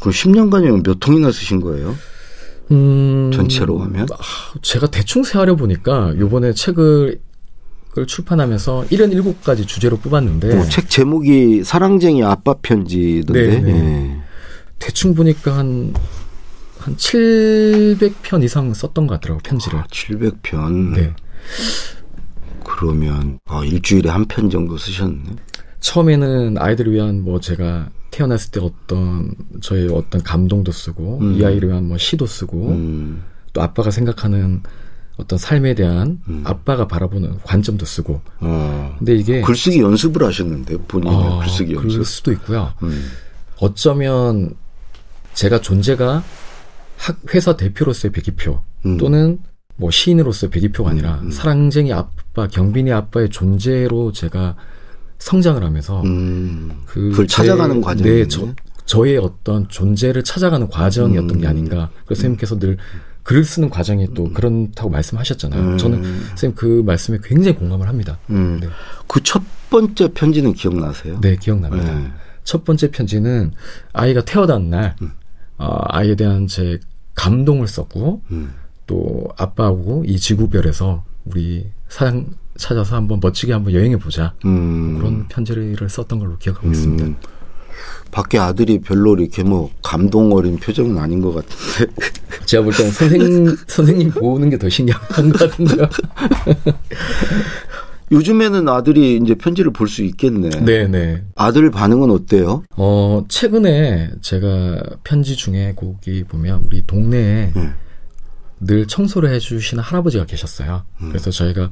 그 0.00 0.10
10년간이면 0.10 0.84
몇 0.84 0.98
통이나 1.00 1.30
쓰신 1.30 1.60
거예요? 1.60 1.94
음, 2.70 3.30
전체로 3.32 3.78
하면? 3.80 4.06
아, 4.10 4.58
제가 4.62 4.86
대충 4.88 5.22
세하려 5.22 5.56
보니까 5.56 6.14
요번에 6.18 6.54
책을 6.54 7.20
을 7.98 8.06
출판하면서 8.06 8.86
77가지 8.90 9.66
주제로 9.66 9.98
뽑았는데 9.98 10.58
어, 10.58 10.64
책 10.64 10.88
제목이 10.88 11.62
사랑쟁이 11.62 12.24
아빠 12.24 12.54
편지던데. 12.54 13.60
네. 13.60 13.70
예. 13.70 14.16
대충 14.78 15.14
보니까 15.14 15.58
한, 15.58 15.92
한 16.78 16.96
700편 16.96 18.42
이상 18.44 18.72
썼던 18.72 19.06
것 19.06 19.14
같더라고요, 19.20 19.42
편지를. 19.44 19.78
아, 19.78 19.84
700편? 19.90 20.94
네. 20.96 21.14
그러면, 22.64 23.38
아, 23.46 23.62
일주일에 23.64 24.08
한 24.08 24.24
편 24.26 24.48
정도 24.48 24.78
쓰셨네? 24.78 25.24
처음에는 25.80 26.56
아이들을 26.58 26.92
위한 26.92 27.22
뭐 27.22 27.40
제가 27.40 27.90
태어났을 28.10 28.52
때 28.52 28.60
어떤 28.60 29.34
저의 29.60 29.88
어떤 29.92 30.22
감동도 30.22 30.72
쓰고 30.72 31.18
음. 31.20 31.34
이 31.38 31.44
아이를 31.44 31.68
위한 31.68 31.88
뭐 31.88 31.98
시도 31.98 32.24
쓰고 32.24 32.68
음. 32.68 33.22
또 33.52 33.60
아빠가 33.62 33.90
생각하는 33.90 34.62
어떤 35.16 35.38
삶에 35.38 35.74
대한 35.74 36.20
음. 36.28 36.42
아빠가 36.44 36.88
바라보는 36.88 37.38
관점도 37.42 37.84
쓰고. 37.84 38.20
어. 38.40 38.94
근데 38.98 39.14
이게 39.14 39.40
글쓰기 39.42 39.80
연습을 39.80 40.24
하셨는데 40.24 40.78
본인의 40.88 41.14
어, 41.14 41.38
글쓰기 41.40 41.74
연습. 41.74 41.88
그럴 41.88 42.04
수도 42.04 42.32
있고요. 42.32 42.72
음. 42.82 43.10
어쩌면 43.58 44.54
제가 45.34 45.60
존재가 45.60 46.22
학 46.96 47.18
회사 47.34 47.56
대표로서의 47.56 48.12
배기표 48.12 48.62
음. 48.86 48.96
또는 48.96 49.38
뭐 49.76 49.90
시인으로서의 49.90 50.50
배기표가 50.50 50.90
아니라 50.90 51.18
음, 51.20 51.26
음. 51.26 51.30
사랑쟁이 51.30 51.92
아빠, 51.92 52.46
경빈이 52.46 52.92
아빠의 52.92 53.30
존재로 53.30 54.12
제가 54.12 54.56
성장을 55.18 55.62
하면서 55.62 56.02
음. 56.02 56.82
그 56.86 57.10
그걸 57.10 57.26
찾아가는 57.26 57.80
과정. 57.80 58.06
네, 58.06 58.26
저, 58.28 58.48
저의 58.84 59.16
어떤 59.18 59.68
존재를 59.68 60.24
찾아가는 60.24 60.68
과정이었던 60.68 61.40
게 61.40 61.46
음. 61.46 61.50
아닌가. 61.50 61.90
그래서 62.04 62.20
선생님께서 62.22 62.58
늘 62.58 62.76
글을 63.22 63.44
쓰는 63.44 63.70
과정이 63.70 64.12
또 64.14 64.24
음. 64.24 64.32
그렇다고 64.32 64.90
말씀하셨잖아요. 64.90 65.76
저는 65.76 66.02
선생님 66.28 66.56
그 66.56 66.82
말씀에 66.84 67.18
굉장히 67.22 67.56
공감을 67.56 67.88
합니다. 67.88 68.18
네. 68.26 68.68
그첫 69.06 69.42
번째 69.70 70.12
편지는 70.12 70.52
기억나세요? 70.54 71.20
네, 71.20 71.36
기억납니다. 71.36 71.94
네. 71.94 72.12
첫 72.44 72.64
번째 72.64 72.90
편지는 72.90 73.52
아이가 73.92 74.24
태어난 74.24 74.70
날 74.70 74.96
어, 75.58 75.78
아이에 75.88 76.14
대한 76.16 76.46
제 76.46 76.80
감동을 77.14 77.68
썼고 77.68 78.22
음. 78.30 78.54
또 78.86 79.28
아빠하고 79.36 80.04
이 80.06 80.18
지구별에서 80.18 81.04
우리 81.24 81.70
사랑 81.88 82.26
찾아서 82.56 82.96
한번 82.96 83.20
멋지게 83.22 83.52
한번 83.52 83.72
여행해 83.72 83.96
보자 83.96 84.34
음. 84.44 84.98
그런 84.98 85.28
편지를 85.28 85.88
썼던 85.88 86.18
걸로 86.18 86.36
기억하고 86.38 86.66
음. 86.66 86.72
있습니다. 86.72 87.28
밖에 88.10 88.38
아들이 88.38 88.80
별로 88.80 89.16
이렇게 89.16 89.42
뭐 89.42 89.70
감동 89.82 90.32
어린 90.32 90.56
표정은 90.58 90.98
아닌 90.98 91.20
것 91.20 91.32
같은데. 91.32 91.92
제가 92.44 92.64
볼 92.64 92.72
때는 92.74 92.90
선생 92.92 93.56
선생님 93.66 94.10
보는 94.10 94.50
게 94.50 94.58
더 94.58 94.68
신기한 94.68 95.30
것 95.30 95.38
같은데요. 95.50 95.88
요즘에는 98.10 98.68
아들이 98.68 99.16
이제 99.22 99.34
편지를 99.34 99.72
볼 99.72 99.88
수 99.88 100.02
있겠네. 100.02 100.50
네네. 100.50 100.86
네. 100.88 101.24
아들 101.34 101.70
반응은 101.70 102.10
어때요? 102.10 102.62
어, 102.76 103.24
최근에 103.28 104.10
제가 104.20 104.82
편지 105.02 105.34
중에 105.34 105.72
거기 105.74 106.22
보면 106.24 106.64
우리 106.66 106.82
동네에 106.86 107.52
네. 107.54 107.70
늘 108.60 108.86
청소를 108.86 109.30
해주시는 109.30 109.82
할아버지가 109.82 110.26
계셨어요. 110.26 110.84
음. 111.00 111.08
그래서 111.08 111.30
저희가 111.30 111.70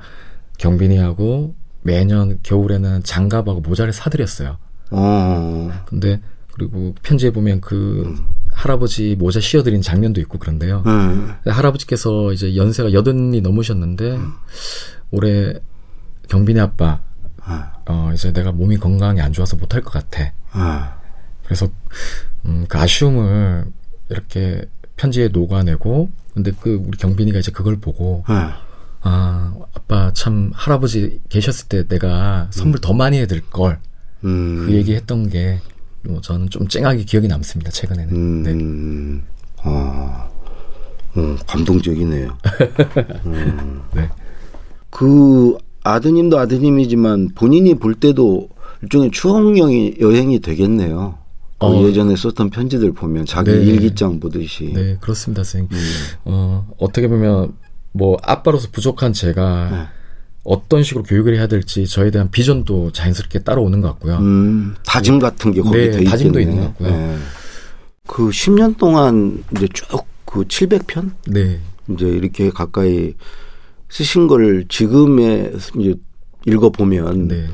경빈이하고 0.58 1.54
매년 1.82 2.38
겨울에는 2.42 3.02
장갑하고 3.04 3.60
모자를 3.60 3.92
사드렸어요. 3.92 4.56
어. 4.90 5.70
근데 5.86 6.20
그리고 6.52 6.94
편지에 7.02 7.30
보면 7.30 7.60
그 7.60 8.02
음. 8.06 8.18
할아버지 8.52 9.16
모자 9.18 9.40
씌워드린 9.40 9.82
장면도 9.82 10.20
있고 10.22 10.38
그런데요. 10.38 10.82
음. 10.86 11.34
할아버지께서 11.46 12.32
이제 12.32 12.56
연세가 12.56 12.92
여든이 12.92 13.40
넘으셨는데 13.40 14.16
음. 14.16 14.32
올해 15.10 15.54
경빈이 16.28 16.60
아빠 16.60 17.00
어 17.86 18.10
이제 18.14 18.32
내가 18.32 18.52
몸이 18.52 18.76
건강이 18.76 19.20
안 19.20 19.32
좋아서 19.32 19.56
못할 19.56 19.80
것 19.82 19.90
같아. 19.92 20.32
그래서 21.44 21.68
음, 22.44 22.66
그 22.68 22.78
아쉬움을 22.78 23.64
이렇게 24.08 24.62
편지에 24.96 25.28
녹아내고 25.28 26.10
근데 26.34 26.52
그 26.60 26.80
우리 26.86 26.96
경빈이가 26.96 27.38
이제 27.38 27.50
그걸 27.50 27.80
보고 27.80 28.22
아 29.02 29.54
아빠 29.74 30.12
참 30.12 30.52
할아버지 30.54 31.20
계셨을 31.28 31.68
때 31.68 31.88
내가 31.88 32.48
선물 32.50 32.78
음. 32.78 32.80
더 32.80 32.92
많이 32.92 33.18
해드릴 33.18 33.48
걸 33.50 33.80
그 34.20 34.26
음. 34.28 34.68
얘기했던 34.70 35.28
게 35.30 35.60
뭐 36.02 36.20
저는 36.20 36.48
좀 36.50 36.66
쨍하게 36.66 37.04
기억이 37.04 37.28
남습니다 37.28 37.70
최근에는. 37.70 38.14
음. 38.14 38.42
네. 38.42 39.22
아, 39.62 40.28
어, 41.14 41.36
감동적이네요. 41.46 42.38
음. 43.26 43.82
네. 43.94 44.08
그 44.88 45.56
아드님도 45.82 46.38
아드님이지만 46.38 47.30
본인이 47.34 47.74
볼 47.74 47.94
때도 47.94 48.48
일종의 48.82 49.10
추억용이 49.10 49.96
여행이 50.00 50.40
되겠네요. 50.40 51.18
그 51.58 51.66
어, 51.66 51.82
예전에 51.86 52.16
썼던 52.16 52.48
편지들 52.48 52.92
보면 52.92 53.26
자기 53.26 53.50
네, 53.50 53.58
일기장 53.58 54.18
보듯이. 54.18 54.72
네, 54.72 54.96
그렇습니다, 55.00 55.44
선생님. 55.44 55.68
음. 55.72 55.78
어, 56.24 56.66
어떻게 56.78 57.06
보면 57.06 57.52
뭐 57.92 58.16
아빠로서 58.22 58.68
부족한 58.72 59.12
제가 59.12 59.70
네. 59.70 59.99
어떤 60.42 60.82
식으로 60.82 61.04
교육을 61.04 61.36
해야 61.36 61.46
될지 61.46 61.86
저에 61.86 62.10
대한 62.10 62.30
비전도 62.30 62.92
자연스럽게 62.92 63.40
따라오는 63.40 63.80
것 63.80 63.88
같고요. 63.88 64.16
음, 64.18 64.74
다짐 64.86 65.18
같은 65.18 65.52
게 65.52 65.60
거기에 65.60 65.90
네, 65.90 66.04
다짐도 66.04 66.40
있는 66.40 66.56
것 66.56 66.62
같고요. 66.66 66.90
네. 66.90 67.16
그 68.06 68.30
10년 68.30 68.76
동안 68.76 69.44
이제 69.54 69.68
쭉 69.72 70.10
그 70.30 70.44
700편? 70.44 71.10
네. 71.26 71.58
이제 71.88 72.06
이렇게 72.06 72.50
가까이 72.50 73.14
쓰신 73.88 74.28
걸 74.28 74.64
지금에 74.68 75.52
이제 75.76 75.94
읽어 76.46 76.70
보면 76.70 77.28
네. 77.28 77.48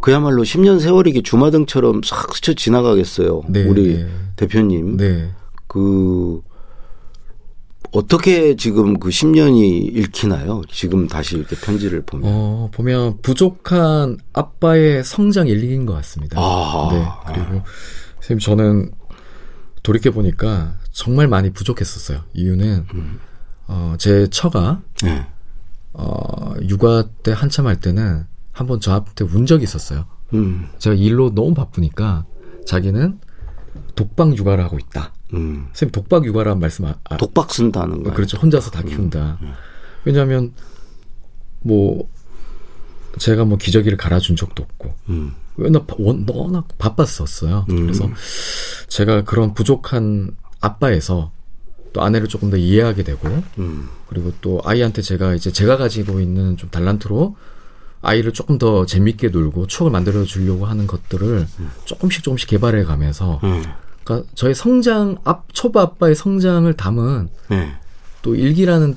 그야말로 0.00 0.42
10년 0.42 0.80
세월이기 0.80 1.22
주마등처럼 1.22 2.02
싹 2.04 2.34
스쳐 2.34 2.54
지나가겠어요. 2.54 3.42
네, 3.48 3.64
우리 3.64 3.98
네. 3.98 4.08
대표님. 4.36 4.96
네. 4.96 5.30
그 5.66 6.40
어떻게 7.94 8.56
지금 8.56 8.98
그 8.98 9.08
10년이 9.08 9.96
읽히나요? 9.96 10.62
지금 10.68 11.06
다시 11.06 11.36
이렇게 11.36 11.54
편지를 11.54 12.02
보면. 12.02 12.28
어, 12.28 12.68
보면 12.72 13.18
부족한 13.22 14.18
아빠의 14.32 15.04
성장 15.04 15.46
일기인 15.46 15.86
것 15.86 15.92
같습니다. 15.94 16.36
아, 16.40 16.88
네. 16.90 17.32
그리고 17.32 17.62
선생님 18.20 18.40
저는 18.40 18.90
돌이켜 19.84 20.10
보니까 20.10 20.74
정말 20.90 21.28
많이 21.28 21.50
부족했었어요. 21.50 22.22
이유는 22.32 22.86
음. 22.94 23.20
어, 23.68 23.94
제 23.96 24.26
처가 24.26 24.82
네. 25.04 25.26
어, 25.92 26.54
육아 26.62 27.04
때 27.22 27.32
한참 27.32 27.68
할 27.68 27.78
때는 27.78 28.24
한번 28.50 28.80
저한테 28.80 29.24
운 29.24 29.46
적이 29.46 29.62
있었어요. 29.64 30.06
음. 30.32 30.68
제가 30.78 30.96
일로 30.96 31.32
너무 31.32 31.54
바쁘니까 31.54 32.26
자기는 32.66 33.20
독방 33.94 34.36
육아를 34.36 34.64
하고 34.64 34.78
있다. 34.78 35.12
음. 35.34 35.66
선생님 35.68 35.92
독박 35.92 36.24
육아라는 36.24 36.60
말씀 36.60 36.84
아, 36.84 36.94
아 37.04 37.16
독박 37.16 37.52
쓴다는 37.52 38.02
거 38.02 38.12
그렇죠. 38.12 38.38
혼자서 38.38 38.70
다 38.70 38.80
음. 38.80 38.86
키운다. 38.86 39.38
음. 39.42 39.52
왜냐하면 40.04 40.52
뭐 41.60 42.08
제가 43.18 43.44
뭐 43.44 43.58
기저귀를 43.58 43.96
갈아준 43.96 44.36
적도 44.36 44.62
없고 44.62 44.94
음. 45.08 45.34
왜나 45.56 45.84
워낙 45.98 46.68
바빴었어요. 46.78 47.66
음. 47.70 47.82
그래서 47.82 48.10
제가 48.88 49.22
그런 49.22 49.54
부족한 49.54 50.36
아빠에서 50.60 51.32
또 51.92 52.02
아내를 52.02 52.28
조금 52.28 52.50
더 52.50 52.56
이해하게 52.56 53.04
되고 53.04 53.28
음. 53.58 53.88
그리고 54.08 54.32
또 54.40 54.60
아이한테 54.64 55.00
제가 55.00 55.34
이제 55.34 55.52
제가 55.52 55.76
가지고 55.76 56.20
있는 56.20 56.56
좀 56.56 56.70
달란트로 56.70 57.36
아이를 58.02 58.32
조금 58.32 58.58
더 58.58 58.84
재밌게 58.84 59.28
놀고 59.28 59.66
추억을 59.66 59.90
만들어 59.90 60.24
주려고 60.24 60.66
하는 60.66 60.86
것들을 60.86 61.46
음. 61.58 61.70
조금씩 61.84 62.22
조금씩 62.22 62.48
개발해 62.48 62.84
가면서 62.84 63.40
음. 63.44 63.62
그러니까 64.04 64.28
저의 64.34 64.54
성장 64.54 65.16
앞 65.24 65.46
초보 65.52 65.80
아빠의 65.80 66.14
성장을 66.14 66.72
담은 66.74 67.28
네. 67.48 67.74
또 68.22 68.34
일기라는 68.34 68.94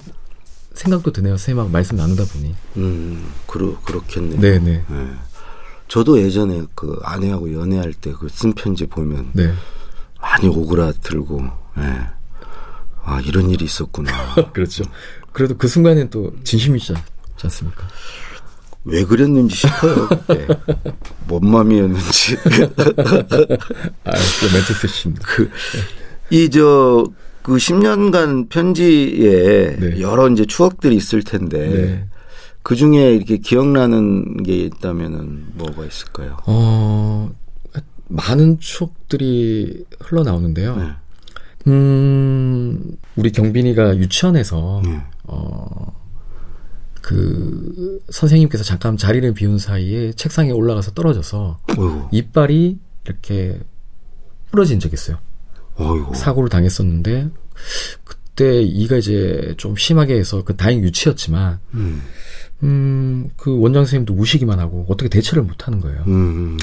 생각도 0.73 1.11
드네요. 1.11 1.37
선생님하고 1.37 1.69
말씀 1.69 1.95
나누다 1.97 2.25
보니. 2.25 2.55
음, 2.77 3.31
그러 3.47 3.79
그렇겠네요. 3.81 4.39
네네. 4.39 4.59
네. 4.59 4.85
네. 4.87 5.11
저도 5.87 6.19
예전에 6.21 6.63
그 6.75 6.99
아내하고 7.03 7.53
연애할 7.53 7.93
때 7.93 8.11
그 8.11 8.27
쓴 8.29 8.53
편지 8.53 8.85
보면 8.85 9.29
네. 9.33 9.53
많이 10.21 10.47
오그라들고, 10.49 11.41
네. 11.77 12.01
아 13.03 13.21
이런 13.21 13.49
일이 13.49 13.63
있었구나. 13.65 14.11
그렇죠. 14.53 14.83
그래도 15.31 15.55
그 15.57 15.67
순간엔 15.67 16.09
또 16.09 16.33
진심이지 16.43 16.93
않습니까? 17.43 17.87
왜 18.87 19.03
그랬는지 19.03 19.55
싶어요. 19.55 20.07
네. 20.27 20.47
뭔 21.27 21.49
맘이었는지. 21.49 22.37
아, 24.05 24.11
멘트 24.11 24.73
쓰십니다. 24.73 25.23
그, 25.27 25.49
이, 26.29 26.49
저, 26.49 27.05
그 27.41 27.55
10년간 27.55 28.49
편지에 28.49 29.77
네. 29.77 30.01
여러 30.01 30.29
이제 30.29 30.45
추억들이 30.45 30.95
있을 30.95 31.21
텐데, 31.23 31.69
네. 31.69 32.05
그 32.63 32.75
중에 32.75 33.13
이렇게 33.13 33.37
기억나는 33.37 34.43
게 34.43 34.55
있다면은 34.55 35.47
뭐가 35.55 35.85
있을까요? 35.85 36.37
어, 36.45 37.29
많은 38.07 38.59
추억들이 38.59 39.85
흘러나오는데요. 39.99 40.75
네. 40.77 40.91
음, 41.67 42.95
우리 43.17 43.31
경빈이가 43.31 43.97
유치원에서, 43.97 44.81
네. 44.85 45.01
어, 45.23 46.06
그 47.07 48.01
선생님께서 48.09 48.65
잠깐 48.65 48.97
자리를 48.97 49.33
비운 49.33 49.59
사이에 49.59 50.11
책상에 50.11 50.51
올라가서 50.51 50.91
떨어져서 50.91 51.57
어이구. 51.69 52.09
이빨이 52.11 52.77
이렇게 53.05 53.61
부러진 54.51 54.81
적이 54.81 54.95
있어요. 54.95 55.17
어이구. 55.75 56.15
사고를 56.15 56.49
당했었는데 56.49 57.29
그때 58.03 58.61
이가 58.61 58.97
이제 58.97 59.53
좀 59.55 59.77
심하게 59.77 60.15
해서 60.15 60.43
그 60.43 60.57
다행 60.57 60.83
유치였지만 60.83 61.59
음. 61.75 62.01
음, 62.63 63.29
그 63.37 63.57
원장 63.57 63.85
선생님도 63.85 64.13
우시기만 64.13 64.59
하고 64.59 64.85
어떻게 64.89 65.07
대처를 65.07 65.43
못 65.43 65.65
하는 65.65 65.79
거예요. 65.79 66.03
음. 66.07 66.57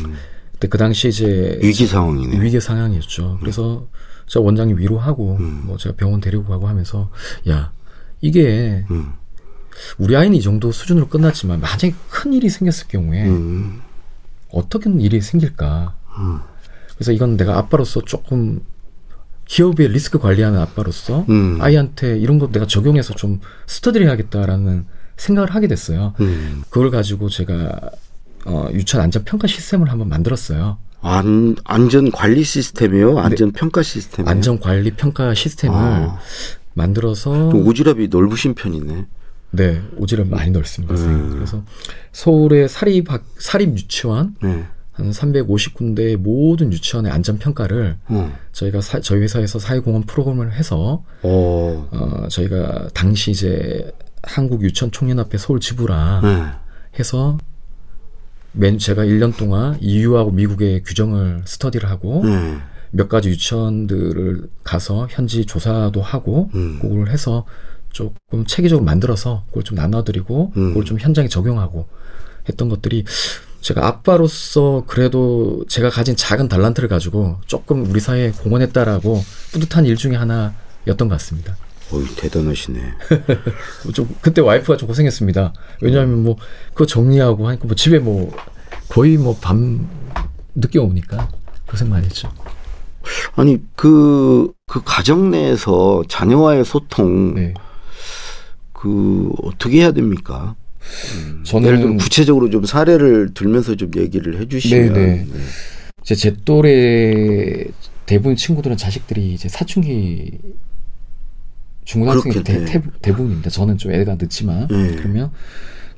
그때 0.53 0.69
그 0.69 0.77
당시 0.77 1.09
이제 1.09 1.59
위기 1.63 1.87
상황이네. 1.87 2.39
위기 2.39 2.61
상황이었죠. 2.61 3.39
그래서 3.41 3.89
저 4.27 4.43
원장님 4.43 4.77
위로하고 4.77 5.39
음. 5.41 5.63
뭐 5.65 5.79
제가 5.79 5.97
병원 5.97 6.21
데리고 6.21 6.45
가고 6.45 6.69
하면서 6.69 7.11
야 7.49 7.73
이게 8.21 8.85
음. 8.91 9.15
우리 9.99 10.17
아이는 10.17 10.37
이 10.37 10.43
정도 10.43 10.73
수준으로 10.73 11.09
끝났지만 11.09 11.61
만약에 11.61 11.95
큰 12.11 12.33
일이 12.33 12.49
생겼을 12.49 12.89
경우에 12.89 13.27
음. 13.27 13.81
어떻게 14.51 14.91
일이 14.91 15.21
생길까. 15.21 15.95
음. 16.19 16.41
그래서 16.95 17.13
이건 17.13 17.37
내가 17.37 17.59
아빠로서 17.59 18.03
조금 18.03 18.61
기업의 19.47 19.89
리스크 19.89 20.19
관리하는 20.19 20.59
아빠로서 20.59 21.27
음. 21.29 21.59
아이한테 21.61 22.19
이런 22.19 22.39
거 22.39 22.51
내가 22.51 22.67
적용해서 22.67 23.15
좀 23.15 23.41
스터디를 23.67 24.07
해야겠다라는 24.07 24.87
생각을 25.17 25.55
하게 25.55 25.67
됐어요. 25.67 26.15
음. 26.21 26.63
그걸 26.71 26.91
가지고 26.91 27.29
제가 27.29 27.91
어, 28.47 28.69
유치원 28.73 29.05
안전 29.05 29.25
평가 29.25 29.47
시스템을 29.47 29.91
한번 29.91 30.09
만들었어요. 30.09 30.79
안, 31.01 31.55
안전 31.65 32.11
관리 32.11 32.45
시스템이요? 32.45 33.19
안전 33.19 33.53
평가 33.53 33.83
시스템? 33.83 34.27
안전 34.27 34.59
관리 34.59 34.91
평가 34.93 35.35
시스템을 35.35 35.77
아. 35.77 36.19
만들어서 36.73 37.31
오지랖이 37.51 38.09
넓으신 38.11 38.55
편이네. 38.55 39.07
네, 39.55 39.83
오지랖 39.99 40.29
많이 40.29 40.51
넓습니다. 40.51 40.95
음. 40.95 41.31
그래서 41.35 41.63
서울의 42.13 42.69
사립 42.69 43.09
사립 43.39 43.71
유치원 43.71 44.35
네. 44.43 44.65
한 44.93 45.11
350군데의 45.11 46.17
모든 46.17 46.73
유치원의 46.73 47.11
안전 47.11 47.39
평가를 47.39 47.97
음. 48.11 48.33
저희가 48.53 48.81
사, 48.81 49.01
저희 49.01 49.21
회사에서 49.21 49.59
사회공헌 49.59 50.03
프로그램을 50.03 50.53
해서 50.53 51.05
오. 51.23 51.87
어, 51.91 52.29
저희가 52.29 52.91
당시 52.95 53.33
이제 53.33 53.93
한국 54.23 54.63
유치원 54.63 54.93
총연합회 54.93 55.37
서울 55.37 55.59
지부랑 55.61 56.23
네. 56.23 56.45
해서 56.99 57.39
맨 58.53 58.79
제가 58.79 59.05
1년 59.05 59.37
동안 59.37 59.77
EU하고 59.81 60.31
미국의 60.31 60.85
규정을 60.85 61.43
스터디를 61.45 61.91
하고 61.91 62.23
네. 62.25 62.59
몇 62.93 63.09
가지 63.09 63.31
유치원들을 63.31 64.49
가서 64.63 65.09
현지 65.11 65.45
조사도 65.45 66.01
하고 66.01 66.51
음. 66.55 66.79
그걸 66.81 67.09
해서 67.09 67.45
조금 67.95 68.45
체계적으로 68.45 68.85
만들어서 68.85 69.45
그걸 69.47 69.63
좀 69.63 69.77
나눠드리고 69.77 70.53
음. 70.57 70.69
그걸 70.71 70.85
좀 70.85 70.99
현장에 70.99 71.29
적용하고 71.29 71.87
했던 72.49 72.69
것들이 72.69 73.05
제가 73.61 73.87
아빠로서 73.87 74.85
그래도 74.87 75.65
제가 75.69 75.89
가진 75.89 76.15
작은 76.17 76.49
달란트를 76.49 76.89
가지고 76.91 77.39
조금 77.47 77.87
우리 77.89 78.01
사회에 78.01 78.33
공헌했다라고 78.33 79.23
뿌듯한 79.53 79.87
일 79.87 79.97
중에 79.97 80.17
하나였던 80.17 81.09
것 81.09 81.09
같습니다. 81.09 81.57
어이, 81.93 82.05
대단하시네. 82.17 82.81
좀, 83.95 84.09
그때 84.21 84.41
와이프가 84.41 84.77
좀 84.77 84.89
고생했습니다. 84.89 85.53
왜냐하면 85.81 86.25
뭐, 86.25 86.37
그거 86.71 86.87
정리하고 86.87 87.47
하니까 87.47 87.67
뭐 87.67 87.77
집에 87.77 87.99
뭐, 87.99 88.35
거의 88.89 89.17
뭐 89.17 89.39
밤 89.41 89.89
늦게 90.55 90.79
오니까 90.79 91.29
고생 91.67 91.89
많이 91.89 92.07
했죠. 92.07 92.31
아니, 93.37 93.59
그, 93.77 94.53
그 94.67 94.83
가정 94.85 95.31
내에서 95.31 96.03
자녀와의 96.09 96.65
소통, 96.65 97.35
네. 97.35 97.55
그, 98.85 99.33
어떻게 99.43 99.79
해야 99.79 99.93
됩니까? 99.93 100.57
음, 101.17 101.41
저는 101.43 101.67
예를 101.67 101.81
들어 101.81 101.97
구체적으로 101.97 102.51
좀 102.51 102.67
사례를 102.67 103.33
들면서 103.33 103.77
좀 103.77 103.91
얘기를 103.97 104.39
해주시면. 104.39 104.93
네네. 104.93 105.07
네. 105.07 105.25
네. 105.25 105.41
제, 106.03 106.15
제 106.15 106.37
또래 106.45 107.65
대부분 108.05 108.37
친구들은 108.37 108.77
자식들이 108.77 109.33
이제 109.33 109.49
사춘기 109.49 110.39
중고등학생이 111.85 112.45
대, 112.45 112.65
대, 112.67 112.83
대부분입니다. 113.01 113.49
저는 113.49 113.79
좀 113.79 113.93
애가 113.93 114.17
늦지만 114.21 114.69
네. 114.69 114.97
그러면 114.97 115.31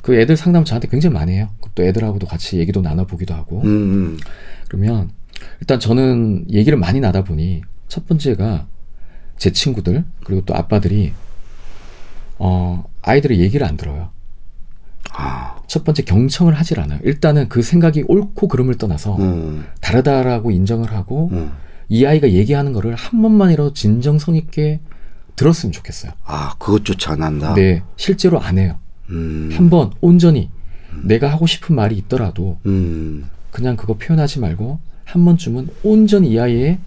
그 0.02 0.14
애들 0.14 0.36
상담 0.36 0.64
저한테 0.64 0.86
굉장히 0.86 1.14
많이 1.14 1.32
해요. 1.32 1.48
또 1.74 1.82
애들하고도 1.82 2.28
같이 2.28 2.58
얘기도 2.58 2.82
나눠보기도 2.82 3.34
하고 3.34 3.62
음. 3.62 3.66
음. 3.66 4.18
그러면 4.68 5.10
일단 5.60 5.80
저는 5.80 6.46
얘기를 6.52 6.78
많이 6.78 7.00
나다 7.00 7.24
보니 7.24 7.62
첫 7.88 8.06
번째가 8.06 8.68
제 9.38 9.50
친구들 9.50 10.04
그리고 10.22 10.44
또 10.44 10.54
아빠들이 10.54 11.12
어 12.38 12.84
아이들의 13.02 13.40
얘기를 13.40 13.66
안 13.66 13.76
들어요. 13.76 14.10
아. 15.12 15.56
첫 15.66 15.84
번째 15.84 16.02
경청을 16.04 16.54
하질 16.54 16.80
않아요. 16.80 17.00
일단은 17.02 17.48
그 17.48 17.62
생각이 17.62 18.04
옳고 18.06 18.48
그름을 18.48 18.76
떠나서 18.76 19.16
음. 19.16 19.66
다르다라고 19.80 20.50
인정을 20.50 20.92
하고 20.92 21.30
음. 21.32 21.52
이 21.88 22.04
아이가 22.04 22.30
얘기하는 22.30 22.72
거를 22.72 22.94
한 22.94 23.22
번만이라도 23.22 23.72
진정성 23.72 24.36
있게 24.36 24.80
들었으면 25.36 25.72
좋겠어요. 25.72 26.12
아, 26.24 26.54
그것조차 26.58 27.12
안 27.12 27.22
한다? 27.22 27.54
네. 27.54 27.82
실제로 27.96 28.40
안 28.40 28.58
해요. 28.58 28.78
음. 29.10 29.50
한번 29.52 29.92
온전히 30.00 30.50
음. 30.92 31.02
내가 31.04 31.30
하고 31.30 31.46
싶은 31.46 31.74
말이 31.74 31.96
있더라도 31.96 32.58
음. 32.66 33.28
그냥 33.50 33.76
그거 33.76 33.94
표현하지 33.94 34.40
말고 34.40 34.80
한 35.04 35.24
번쯤은 35.24 35.68
온전히 35.82 36.30
이 36.30 36.38
아이의 36.38 36.78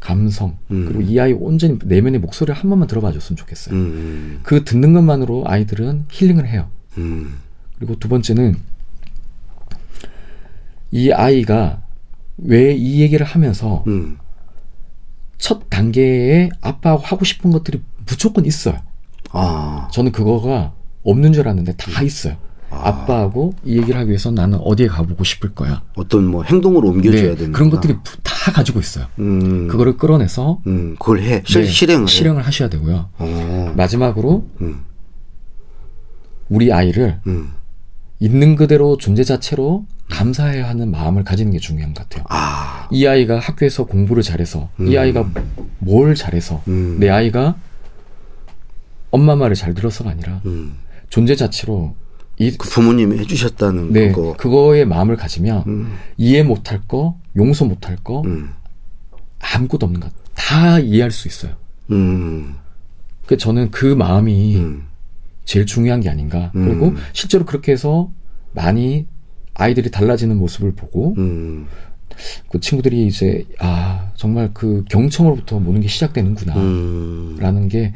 감성 0.00 0.56
음. 0.70 0.86
그리고 0.86 1.02
이 1.02 1.20
아이 1.20 1.32
온전히 1.32 1.78
내면의 1.84 2.20
목소리를 2.20 2.54
한 2.54 2.68
번만 2.70 2.88
들어봐 2.88 3.12
줬으면 3.12 3.36
좋겠어요. 3.36 3.74
음. 3.74 4.40
그 4.42 4.64
듣는 4.64 4.92
것만으로 4.94 5.44
아이들은 5.46 6.06
힐링을 6.10 6.48
해요. 6.48 6.68
음. 6.98 7.34
그리고 7.78 7.98
두 7.98 8.08
번째는 8.08 8.56
이 10.90 11.12
아이가 11.12 11.82
왜 12.38 12.74
이 12.74 13.00
얘기를 13.02 13.24
하면서 13.26 13.84
첫 15.38 15.68
단계에 15.70 16.48
아빠하고 16.60 17.02
하고 17.02 17.24
싶은 17.24 17.50
것들이 17.50 17.82
무조건 18.06 18.44
있어요. 18.46 18.78
아. 19.30 19.88
저는 19.92 20.10
그거가 20.12 20.72
없는 21.02 21.32
줄 21.32 21.42
알았는데 21.42 21.76
다 21.76 22.02
있어요. 22.02 22.36
아. 22.70 23.04
빠하고이 23.04 23.52
얘기를 23.66 23.96
하기 24.00 24.08
위해서 24.08 24.30
나는 24.30 24.58
어디에 24.58 24.86
가보고 24.86 25.24
싶을 25.24 25.54
거야. 25.54 25.82
어떤 25.96 26.24
뭐 26.26 26.44
행동으로 26.44 26.88
옮겨줘야 26.88 27.30
네, 27.30 27.34
되는 27.34 27.52
그런 27.52 27.70
것들이 27.70 27.96
다 28.22 28.52
가지고 28.52 28.80
있어요. 28.80 29.06
음. 29.18 29.68
그거를 29.68 29.96
끌어내서 29.96 30.60
음, 30.66 30.96
그걸 30.98 31.20
해 31.20 31.42
네, 31.42 31.64
실행을 31.64 32.08
실행을 32.08 32.46
하셔야 32.46 32.68
되고요. 32.68 33.08
어. 33.18 33.74
마지막으로 33.76 34.46
음. 34.60 34.80
우리 36.48 36.72
아이를 36.72 37.20
음. 37.26 37.52
있는 38.18 38.56
그대로 38.56 38.96
존재 38.96 39.24
자체로 39.24 39.86
감사해야 40.10 40.68
하는 40.68 40.90
마음을 40.90 41.24
가지는 41.24 41.52
게 41.52 41.58
중요한 41.58 41.94
것 41.94 42.08
같아요. 42.08 42.24
아. 42.28 42.88
이 42.90 43.06
아이가 43.06 43.38
학교에서 43.38 43.84
공부를 43.84 44.22
잘해서, 44.22 44.68
음. 44.80 44.88
이 44.88 44.98
아이가 44.98 45.30
뭘 45.78 46.14
잘해서, 46.14 46.62
음. 46.66 46.96
내 46.98 47.08
아이가 47.08 47.56
엄마 49.10 49.36
말을 49.36 49.54
잘 49.54 49.72
들어서가 49.72 50.10
아니라 50.10 50.40
음. 50.44 50.74
존재 51.08 51.36
자체로 51.36 51.94
이, 52.40 52.56
그 52.56 52.70
부모님이 52.70 53.18
해주셨다는 53.18 53.92
네, 53.92 54.12
그거. 54.12 54.32
그거에 54.32 54.86
마음을 54.86 55.16
가지면 55.16 55.64
음. 55.66 55.98
이해 56.16 56.42
못할 56.42 56.80
거, 56.88 57.18
용서 57.36 57.66
못할 57.66 57.96
거 57.96 58.22
음. 58.22 58.54
아무것도 59.38 59.84
없는 59.84 60.00
것. 60.00 60.10
다 60.34 60.78
이해할 60.78 61.10
수 61.10 61.28
있어요. 61.28 61.52
음. 61.90 62.56
그 63.26 63.36
저는 63.36 63.70
그 63.70 63.84
마음이 63.84 64.56
음. 64.56 64.86
제일 65.44 65.66
중요한 65.66 66.00
게 66.00 66.08
아닌가. 66.08 66.50
그리고 66.54 66.88
음. 66.88 66.96
실제로 67.12 67.44
그렇게 67.44 67.72
해서 67.72 68.10
많이 68.52 69.06
아이들이 69.52 69.90
달라지는 69.90 70.38
모습을 70.38 70.72
보고 70.72 71.14
음. 71.18 71.66
그 72.50 72.58
친구들이 72.58 73.06
이제 73.06 73.44
아 73.58 74.12
정말 74.14 74.50
그 74.54 74.84
경청으로부터 74.88 75.60
모든 75.60 75.82
게 75.82 75.88
시작되는구나라는 75.88 77.68
게 77.68 77.92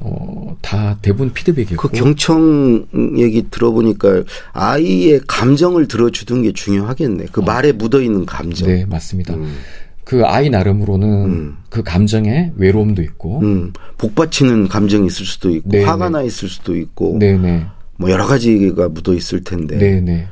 어, 0.00 0.56
다 0.60 0.98
대부분 1.00 1.32
피드백이고. 1.32 1.80
그 1.80 1.96
경청 1.96 2.86
얘기 3.18 3.48
들어보니까 3.50 4.24
아이의 4.52 5.22
감정을 5.26 5.88
들어주는 5.88 6.42
게 6.42 6.52
중요하겠네. 6.52 7.26
그 7.32 7.40
어. 7.40 7.44
말에 7.44 7.72
묻어 7.72 8.00
있는 8.00 8.26
감정. 8.26 8.68
네, 8.68 8.84
맞습니다. 8.84 9.34
음. 9.34 9.56
그 10.04 10.24
아이 10.24 10.50
나름으로는 10.50 11.08
음. 11.24 11.56
그 11.68 11.82
감정에 11.82 12.52
외로움도 12.56 13.02
있고, 13.02 13.40
음. 13.40 13.72
복받치는 13.98 14.68
감정이 14.68 15.06
있을 15.06 15.26
수도 15.26 15.50
있고, 15.50 15.70
네네. 15.70 15.84
화가 15.84 16.10
나 16.10 16.22
있을 16.22 16.48
수도 16.48 16.76
있고, 16.76 17.18
네네. 17.18 17.66
뭐 17.98 18.10
여러 18.10 18.26
가지가 18.26 18.88
묻어 18.90 19.14
있을 19.14 19.42
텐데. 19.42 19.76
네네. 19.78 20.26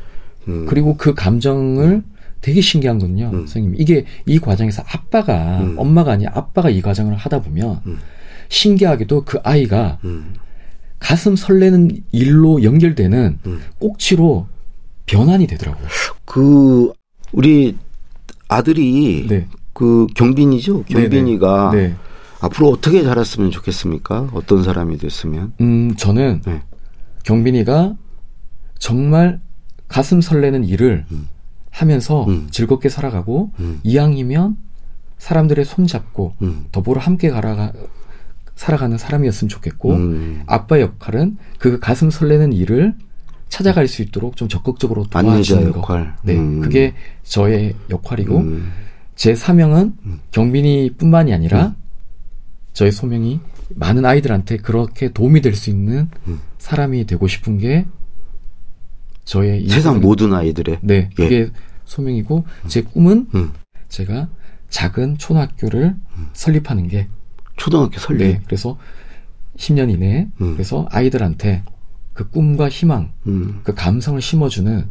음. 0.47 0.67
그리고 0.69 0.97
그 0.97 1.15
감정을 1.15 2.03
되게 2.41 2.61
신기한 2.61 2.99
건요, 2.99 3.31
음. 3.33 3.39
선생님. 3.47 3.75
이게 3.79 4.05
이 4.27 4.39
과정에서 4.39 4.85
아빠가 4.87 5.61
음. 5.61 5.75
엄마가 5.77 6.13
아니라 6.13 6.33
아빠가 6.35 6.71
이 6.71 6.81
과정을 6.81 7.17
하다 7.17 7.43
보면. 7.43 7.81
신기하게도 8.49 9.25
그 9.25 9.39
아이가 9.43 9.99
음. 10.05 10.35
가슴 10.99 11.37
설레는 11.37 12.03
일로 12.13 12.63
연결되는 12.63 13.39
음. 13.47 13.61
꼭지로 13.79 14.47
변환이 15.07 15.47
되더라고요. 15.47 15.87
그 16.25 16.93
우리 17.33 17.77
아들이 18.49 19.27
네. 19.29 19.47
그 19.73 20.07
경빈이죠. 20.15 20.85
경빈이가 20.85 21.71
네, 21.73 21.77
네. 21.77 21.89
네. 21.89 21.95
앞으로 22.41 22.69
어떻게 22.69 23.03
자랐으면 23.03 23.51
좋겠습니까? 23.51 24.31
어떤 24.33 24.63
사람이 24.63 24.99
됐으면? 24.99 25.53
음, 25.61 25.95
저는 25.97 26.43
네. 26.45 26.63
경빈이가 27.25 27.97
정말 28.79 29.41
가슴 29.89 30.21
설레는 30.21 30.65
일을 30.65 31.07
음. 31.11 31.29
하면서 31.71 32.25
음. 32.27 32.49
즐겁게 32.51 32.89
살아가고 32.89 33.51
음. 33.59 33.81
이왕이면 33.83 34.57
사람들의 35.19 35.65
손 35.65 35.87
잡고 35.87 36.35
음. 36.43 36.67
더불어 36.71 37.01
함께 37.01 37.31
가라 37.31 37.73
살아가는 38.55 38.97
사람이었으면 38.97 39.49
좋겠고 39.49 39.95
음. 39.95 40.43
아빠 40.47 40.81
역할은 40.81 41.37
그 41.59 41.81
가슴 41.81 42.11
설레는 42.11 42.53
일을 42.53 42.95
찾아갈 43.49 43.87
수 43.89 44.03
있도록 44.03 44.37
좀 44.37 44.49
적극적으로 44.49 45.05
도와주는 45.05 45.73
거. 45.73 45.79
역할. 45.81 46.17
네, 46.23 46.37
음. 46.37 46.61
그게 46.61 46.95
저의 47.23 47.75
역할이고 47.91 48.39
음. 48.39 48.73
제 49.15 49.35
사명은 49.35 49.95
음. 50.07 50.21
경빈이뿐만이 50.33 51.33
아니라 51.33 51.67
음. 51.69 51.75
저의 52.73 52.91
소명이 52.91 53.41
많은 53.77 54.05
아이들한테 54.05 54.57
그렇게 54.59 55.13
도움이 55.13 55.41
될 55.41 55.55
수 55.55 55.71
있는 55.71 56.09
음. 56.27 56.41
사람이 56.59 57.07
되고 57.07 57.27
싶은 57.29 57.59
게 57.59 57.87
저의 59.25 59.69
세상 59.69 60.01
모든 60.01 60.35
아이들의 60.35 60.79
네 60.83 60.95
예. 60.95 61.09
그게 61.15 61.51
소명이고 61.85 62.45
제 62.67 62.83
꿈은 62.83 63.29
제가 63.89 64.29
작은 64.69 65.19
초등학교를 65.19 65.95
설립하는 66.33 66.89
게 66.89 67.09
초등학교 67.57 67.99
설립. 67.99 68.19
네. 68.25 68.41
그래서 68.47 68.79
10년 69.57 69.91
이내에 69.91 70.29
음. 70.41 70.55
그래서 70.55 70.87
아이들한테 70.91 71.63
그 72.13 72.29
꿈과 72.31 72.69
희망, 72.69 73.13
음. 73.27 73.61
그 73.65 73.75
감성을 73.75 74.21
심어주는 74.21 74.89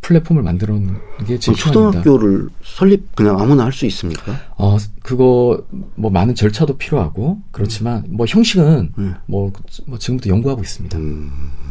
플랫폼을 0.00 0.42
만들어 0.42 0.74
놓은 0.74 0.96
게 1.26 1.38
제일 1.38 1.58
초등학교를 1.58 2.48
설립 2.62 3.14
그냥 3.16 3.38
아무나 3.40 3.64
할 3.64 3.72
수 3.72 3.84
있습니까? 3.86 4.32
어, 4.56 4.76
그거 5.02 5.64
뭐 5.96 6.10
많은 6.10 6.34
절차도 6.34 6.76
필요하고 6.78 7.40
그렇지만 7.50 8.04
음. 8.06 8.16
뭐 8.16 8.26
형식은 8.26 8.92
음. 8.96 9.14
뭐, 9.26 9.52
뭐 9.86 9.98
지금부터 9.98 10.30
연구하고 10.30 10.62
있습니다. 10.62 10.96
음. 10.98 11.30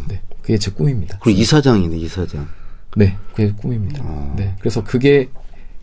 네, 0.09 0.21
그게 0.41 0.57
제 0.57 0.71
꿈입니다. 0.71 1.19
그리고 1.21 1.39
이사장이네 1.39 1.97
이사장. 1.97 2.47
네, 2.97 3.17
그게 3.33 3.51
꿈입니다. 3.53 4.03
어. 4.05 4.33
네, 4.37 4.55
그래서 4.59 4.83
그게 4.83 5.29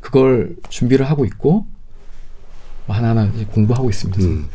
그걸 0.01 0.55
준비를 0.69 1.09
하고 1.09 1.25
있고 1.25 1.67
하나하나 2.89 3.31
공부하고 3.53 3.89
있습니다. 3.91 4.23
음. 4.23 4.49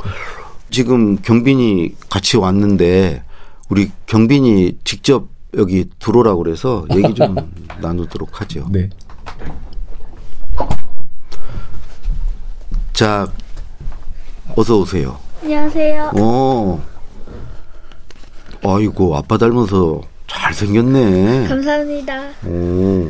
지금 0.69 1.17
경빈이 1.21 1.95
같이 2.09 2.37
왔는데 2.37 3.23
우리 3.69 3.91
경빈이 4.05 4.77
직접 4.83 5.27
여기 5.57 5.89
들어오라고 5.99 6.43
그래서 6.43 6.85
얘기 6.95 7.13
좀 7.15 7.35
나누도록 7.81 8.41
하죠. 8.41 8.67
네. 8.71 8.89
자, 12.93 13.27
어서 14.55 14.77
오세요. 14.77 15.17
안녕하세요. 15.41 16.11
어. 16.19 16.83
아이고, 18.63 19.15
아빠 19.15 19.37
닮아서 19.37 20.01
잘생겼네. 20.27 21.47
감사합니다. 21.47 22.29
오. 22.45 23.09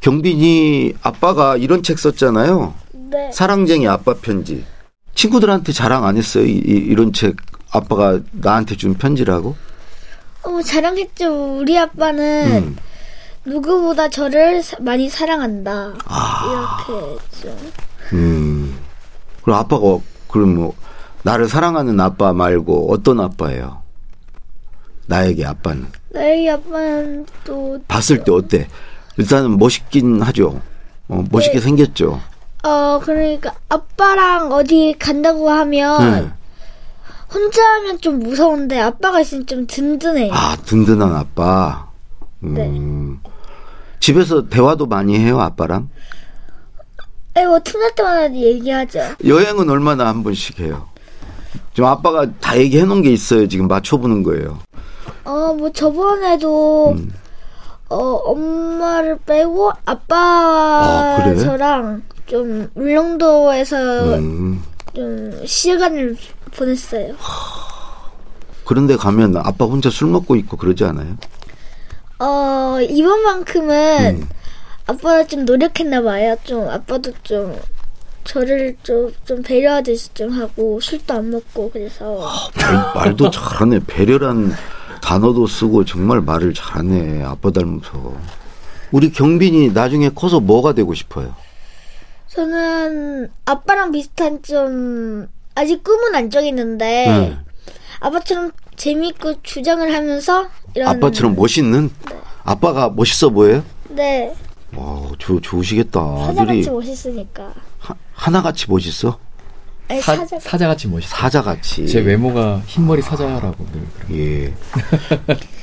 경빈이 0.00 0.94
아빠가 1.02 1.56
이런 1.56 1.82
책 1.82 1.98
썼잖아요. 1.98 2.74
네. 3.28 3.32
사랑쟁이 3.32 3.86
아빠 3.86 4.14
편지. 4.14 4.64
친구들한테 5.14 5.72
자랑 5.72 6.06
안 6.06 6.16
했어요? 6.16 6.44
이, 6.44 6.52
이런 6.52 7.12
책 7.12 7.36
아빠가 7.70 8.20
나한테 8.32 8.76
준 8.76 8.94
편지라고? 8.94 9.54
어, 10.44 10.62
자랑했죠. 10.62 11.58
우리 11.58 11.76
아빠는 11.78 12.46
음. 12.68 12.76
누구보다 13.44 14.08
저를 14.08 14.62
사, 14.62 14.76
많이 14.80 15.10
사랑한다. 15.10 15.94
아. 16.06 16.84
이렇게 16.86 17.18
좀. 17.42 17.72
음. 18.14 18.78
그럼 19.42 19.58
아빠가 19.58 19.98
그럼 20.28 20.54
뭐 20.54 20.74
나를 21.22 21.48
사랑하는 21.48 22.00
아빠 22.00 22.32
말고 22.32 22.92
어떤 22.92 23.20
아빠예요? 23.20 23.82
나에게 25.06 25.44
아빠는. 25.44 25.86
나에게 26.10 26.50
아빠는 26.50 27.26
또 27.44 27.78
봤을 27.88 28.24
때 28.24 28.32
어때? 28.32 28.68
일단은 29.18 29.58
멋있긴 29.58 30.22
하죠. 30.22 30.60
어, 31.08 31.24
멋있게 31.30 31.58
네. 31.58 31.60
생겼죠. 31.60 32.20
어, 32.64 33.00
그러니까 33.02 33.54
아빠랑 33.68 34.52
어디 34.52 34.94
간다고 34.98 35.50
하면 35.50 36.12
네. 36.12 36.30
혼자 37.32 37.62
하면 37.74 38.00
좀 38.00 38.20
무서운데 38.20 38.80
아빠가 38.80 39.20
있으면 39.20 39.46
좀 39.46 39.66
든든해요. 39.66 40.32
아, 40.32 40.56
든든한 40.64 41.14
아빠. 41.14 41.88
음. 42.42 42.54
네. 42.54 43.30
집에서 44.00 44.48
대화도 44.48 44.86
많이 44.86 45.18
해요, 45.18 45.40
아빠랑? 45.40 45.88
네, 47.34 47.46
뭐 47.46 47.60
틈날 47.60 47.94
때마다 47.94 48.32
얘기하죠. 48.34 49.00
여행은 49.24 49.70
얼마나 49.70 50.06
한 50.08 50.22
번씩 50.24 50.58
해요? 50.60 50.88
지금 51.74 51.88
아빠가 51.88 52.26
다 52.40 52.58
얘기해 52.58 52.84
놓은 52.84 53.02
게 53.02 53.12
있어요. 53.12 53.46
지금 53.46 53.68
맞춰보는 53.68 54.24
거예요. 54.24 54.58
어, 55.24 55.54
뭐 55.56 55.70
저번에도 55.70 56.94
음. 56.96 57.12
어, 57.90 57.96
엄마를 57.96 59.18
빼고 59.18 59.70
아빠와 59.84 61.16
아, 61.16 61.22
그래? 61.22 61.36
저랑 61.36 62.02
좀 62.28 62.68
울릉도에서 62.74 64.16
음. 64.18 64.62
좀 64.94 65.32
시간을 65.44 66.16
보냈어요. 66.56 67.14
그런데 68.64 68.96
가면 68.96 69.36
아빠 69.38 69.64
혼자 69.64 69.90
술 69.90 70.08
먹고 70.08 70.36
있고 70.36 70.56
그러지 70.56 70.84
않아요? 70.84 71.16
어 72.18 72.78
이번만큼은 72.82 74.20
음. 74.20 74.28
아빠가 74.86 75.26
좀 75.26 75.44
노력했나 75.44 76.02
봐요. 76.02 76.36
좀 76.44 76.68
아빠도 76.68 77.12
좀 77.22 77.56
저를 78.24 78.76
좀, 78.82 79.10
좀 79.24 79.42
배려하듯이 79.42 80.12
좀 80.12 80.30
하고 80.30 80.78
술도 80.80 81.14
안 81.14 81.30
먹고 81.30 81.70
그래서 81.70 82.20
아, 82.22 82.48
말, 82.94 83.04
말도 83.06 83.30
잘하네 83.30 83.80
배려란 83.86 84.52
단어도 85.00 85.46
쓰고 85.46 85.86
정말 85.86 86.20
말을 86.20 86.52
잘하네 86.52 87.22
아빠 87.24 87.50
닮아서 87.50 88.12
우리 88.92 89.10
경빈이 89.12 89.70
나중에 89.72 90.10
커서 90.10 90.40
뭐가 90.40 90.74
되고 90.74 90.92
싶어요? 90.92 91.34
저는 92.28 93.30
아빠랑 93.44 93.90
비슷한 93.92 94.42
좀 94.42 95.28
아직 95.54 95.82
꿈은 95.82 96.14
안 96.14 96.30
정했는데 96.30 96.84
네. 97.06 97.38
아빠처럼 98.00 98.52
재밌고 98.76 99.42
주장을 99.42 99.92
하면서 99.92 100.46
이런 100.74 100.88
아빠처럼 100.88 101.34
멋있는 101.34 101.90
네. 102.08 102.16
아빠가 102.44 102.90
멋있어 102.90 103.30
보여요? 103.30 103.64
네. 103.88 104.34
와, 104.76 105.10
좋 105.18 105.40
좋으시겠다. 105.40 106.00
사자같이 106.26 106.70
멋있으니까. 106.70 107.54
하, 107.78 107.94
하나같이 108.12 108.70
멋있어? 108.70 109.18
아니, 109.88 110.00
사, 110.02 110.14
사자. 110.16 110.38
사자같이 110.38 110.88
멋있어. 110.88 111.16
사자같이. 111.16 111.88
제 111.88 112.00
외모가 112.00 112.60
흰머리 112.66 113.00
사자라고 113.00 113.66
늘. 114.08 114.16
예. 114.18 114.54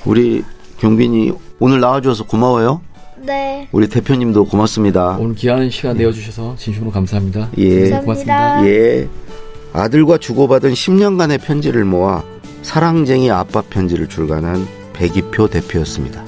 우리 0.06 0.44
경빈이 0.80 1.32
오늘 1.60 1.80
나와줘서 1.80 2.26
고마워요. 2.26 2.82
네. 3.26 3.68
우리 3.72 3.88
대표님도 3.88 4.46
고맙습니다. 4.46 5.18
오늘 5.20 5.36
귀한 5.36 5.70
시간 5.70 5.98
내어주셔서 5.98 6.56
진심으로 6.58 6.92
감사합니다. 6.92 7.50
예. 7.58 7.90
감사합니다. 7.90 8.02
고맙습니다. 8.02 8.68
예. 8.68 9.08
아들과 9.74 10.18
주고받은 10.18 10.74
10년간의 10.74 11.42
편지를 11.42 11.84
모아 11.86 12.24
사랑쟁이 12.62 13.30
아빠 13.32 13.62
편지를 13.62 14.08
출간한 14.08 14.66
백이표 14.94 15.50
대표였습니다. 15.50 16.24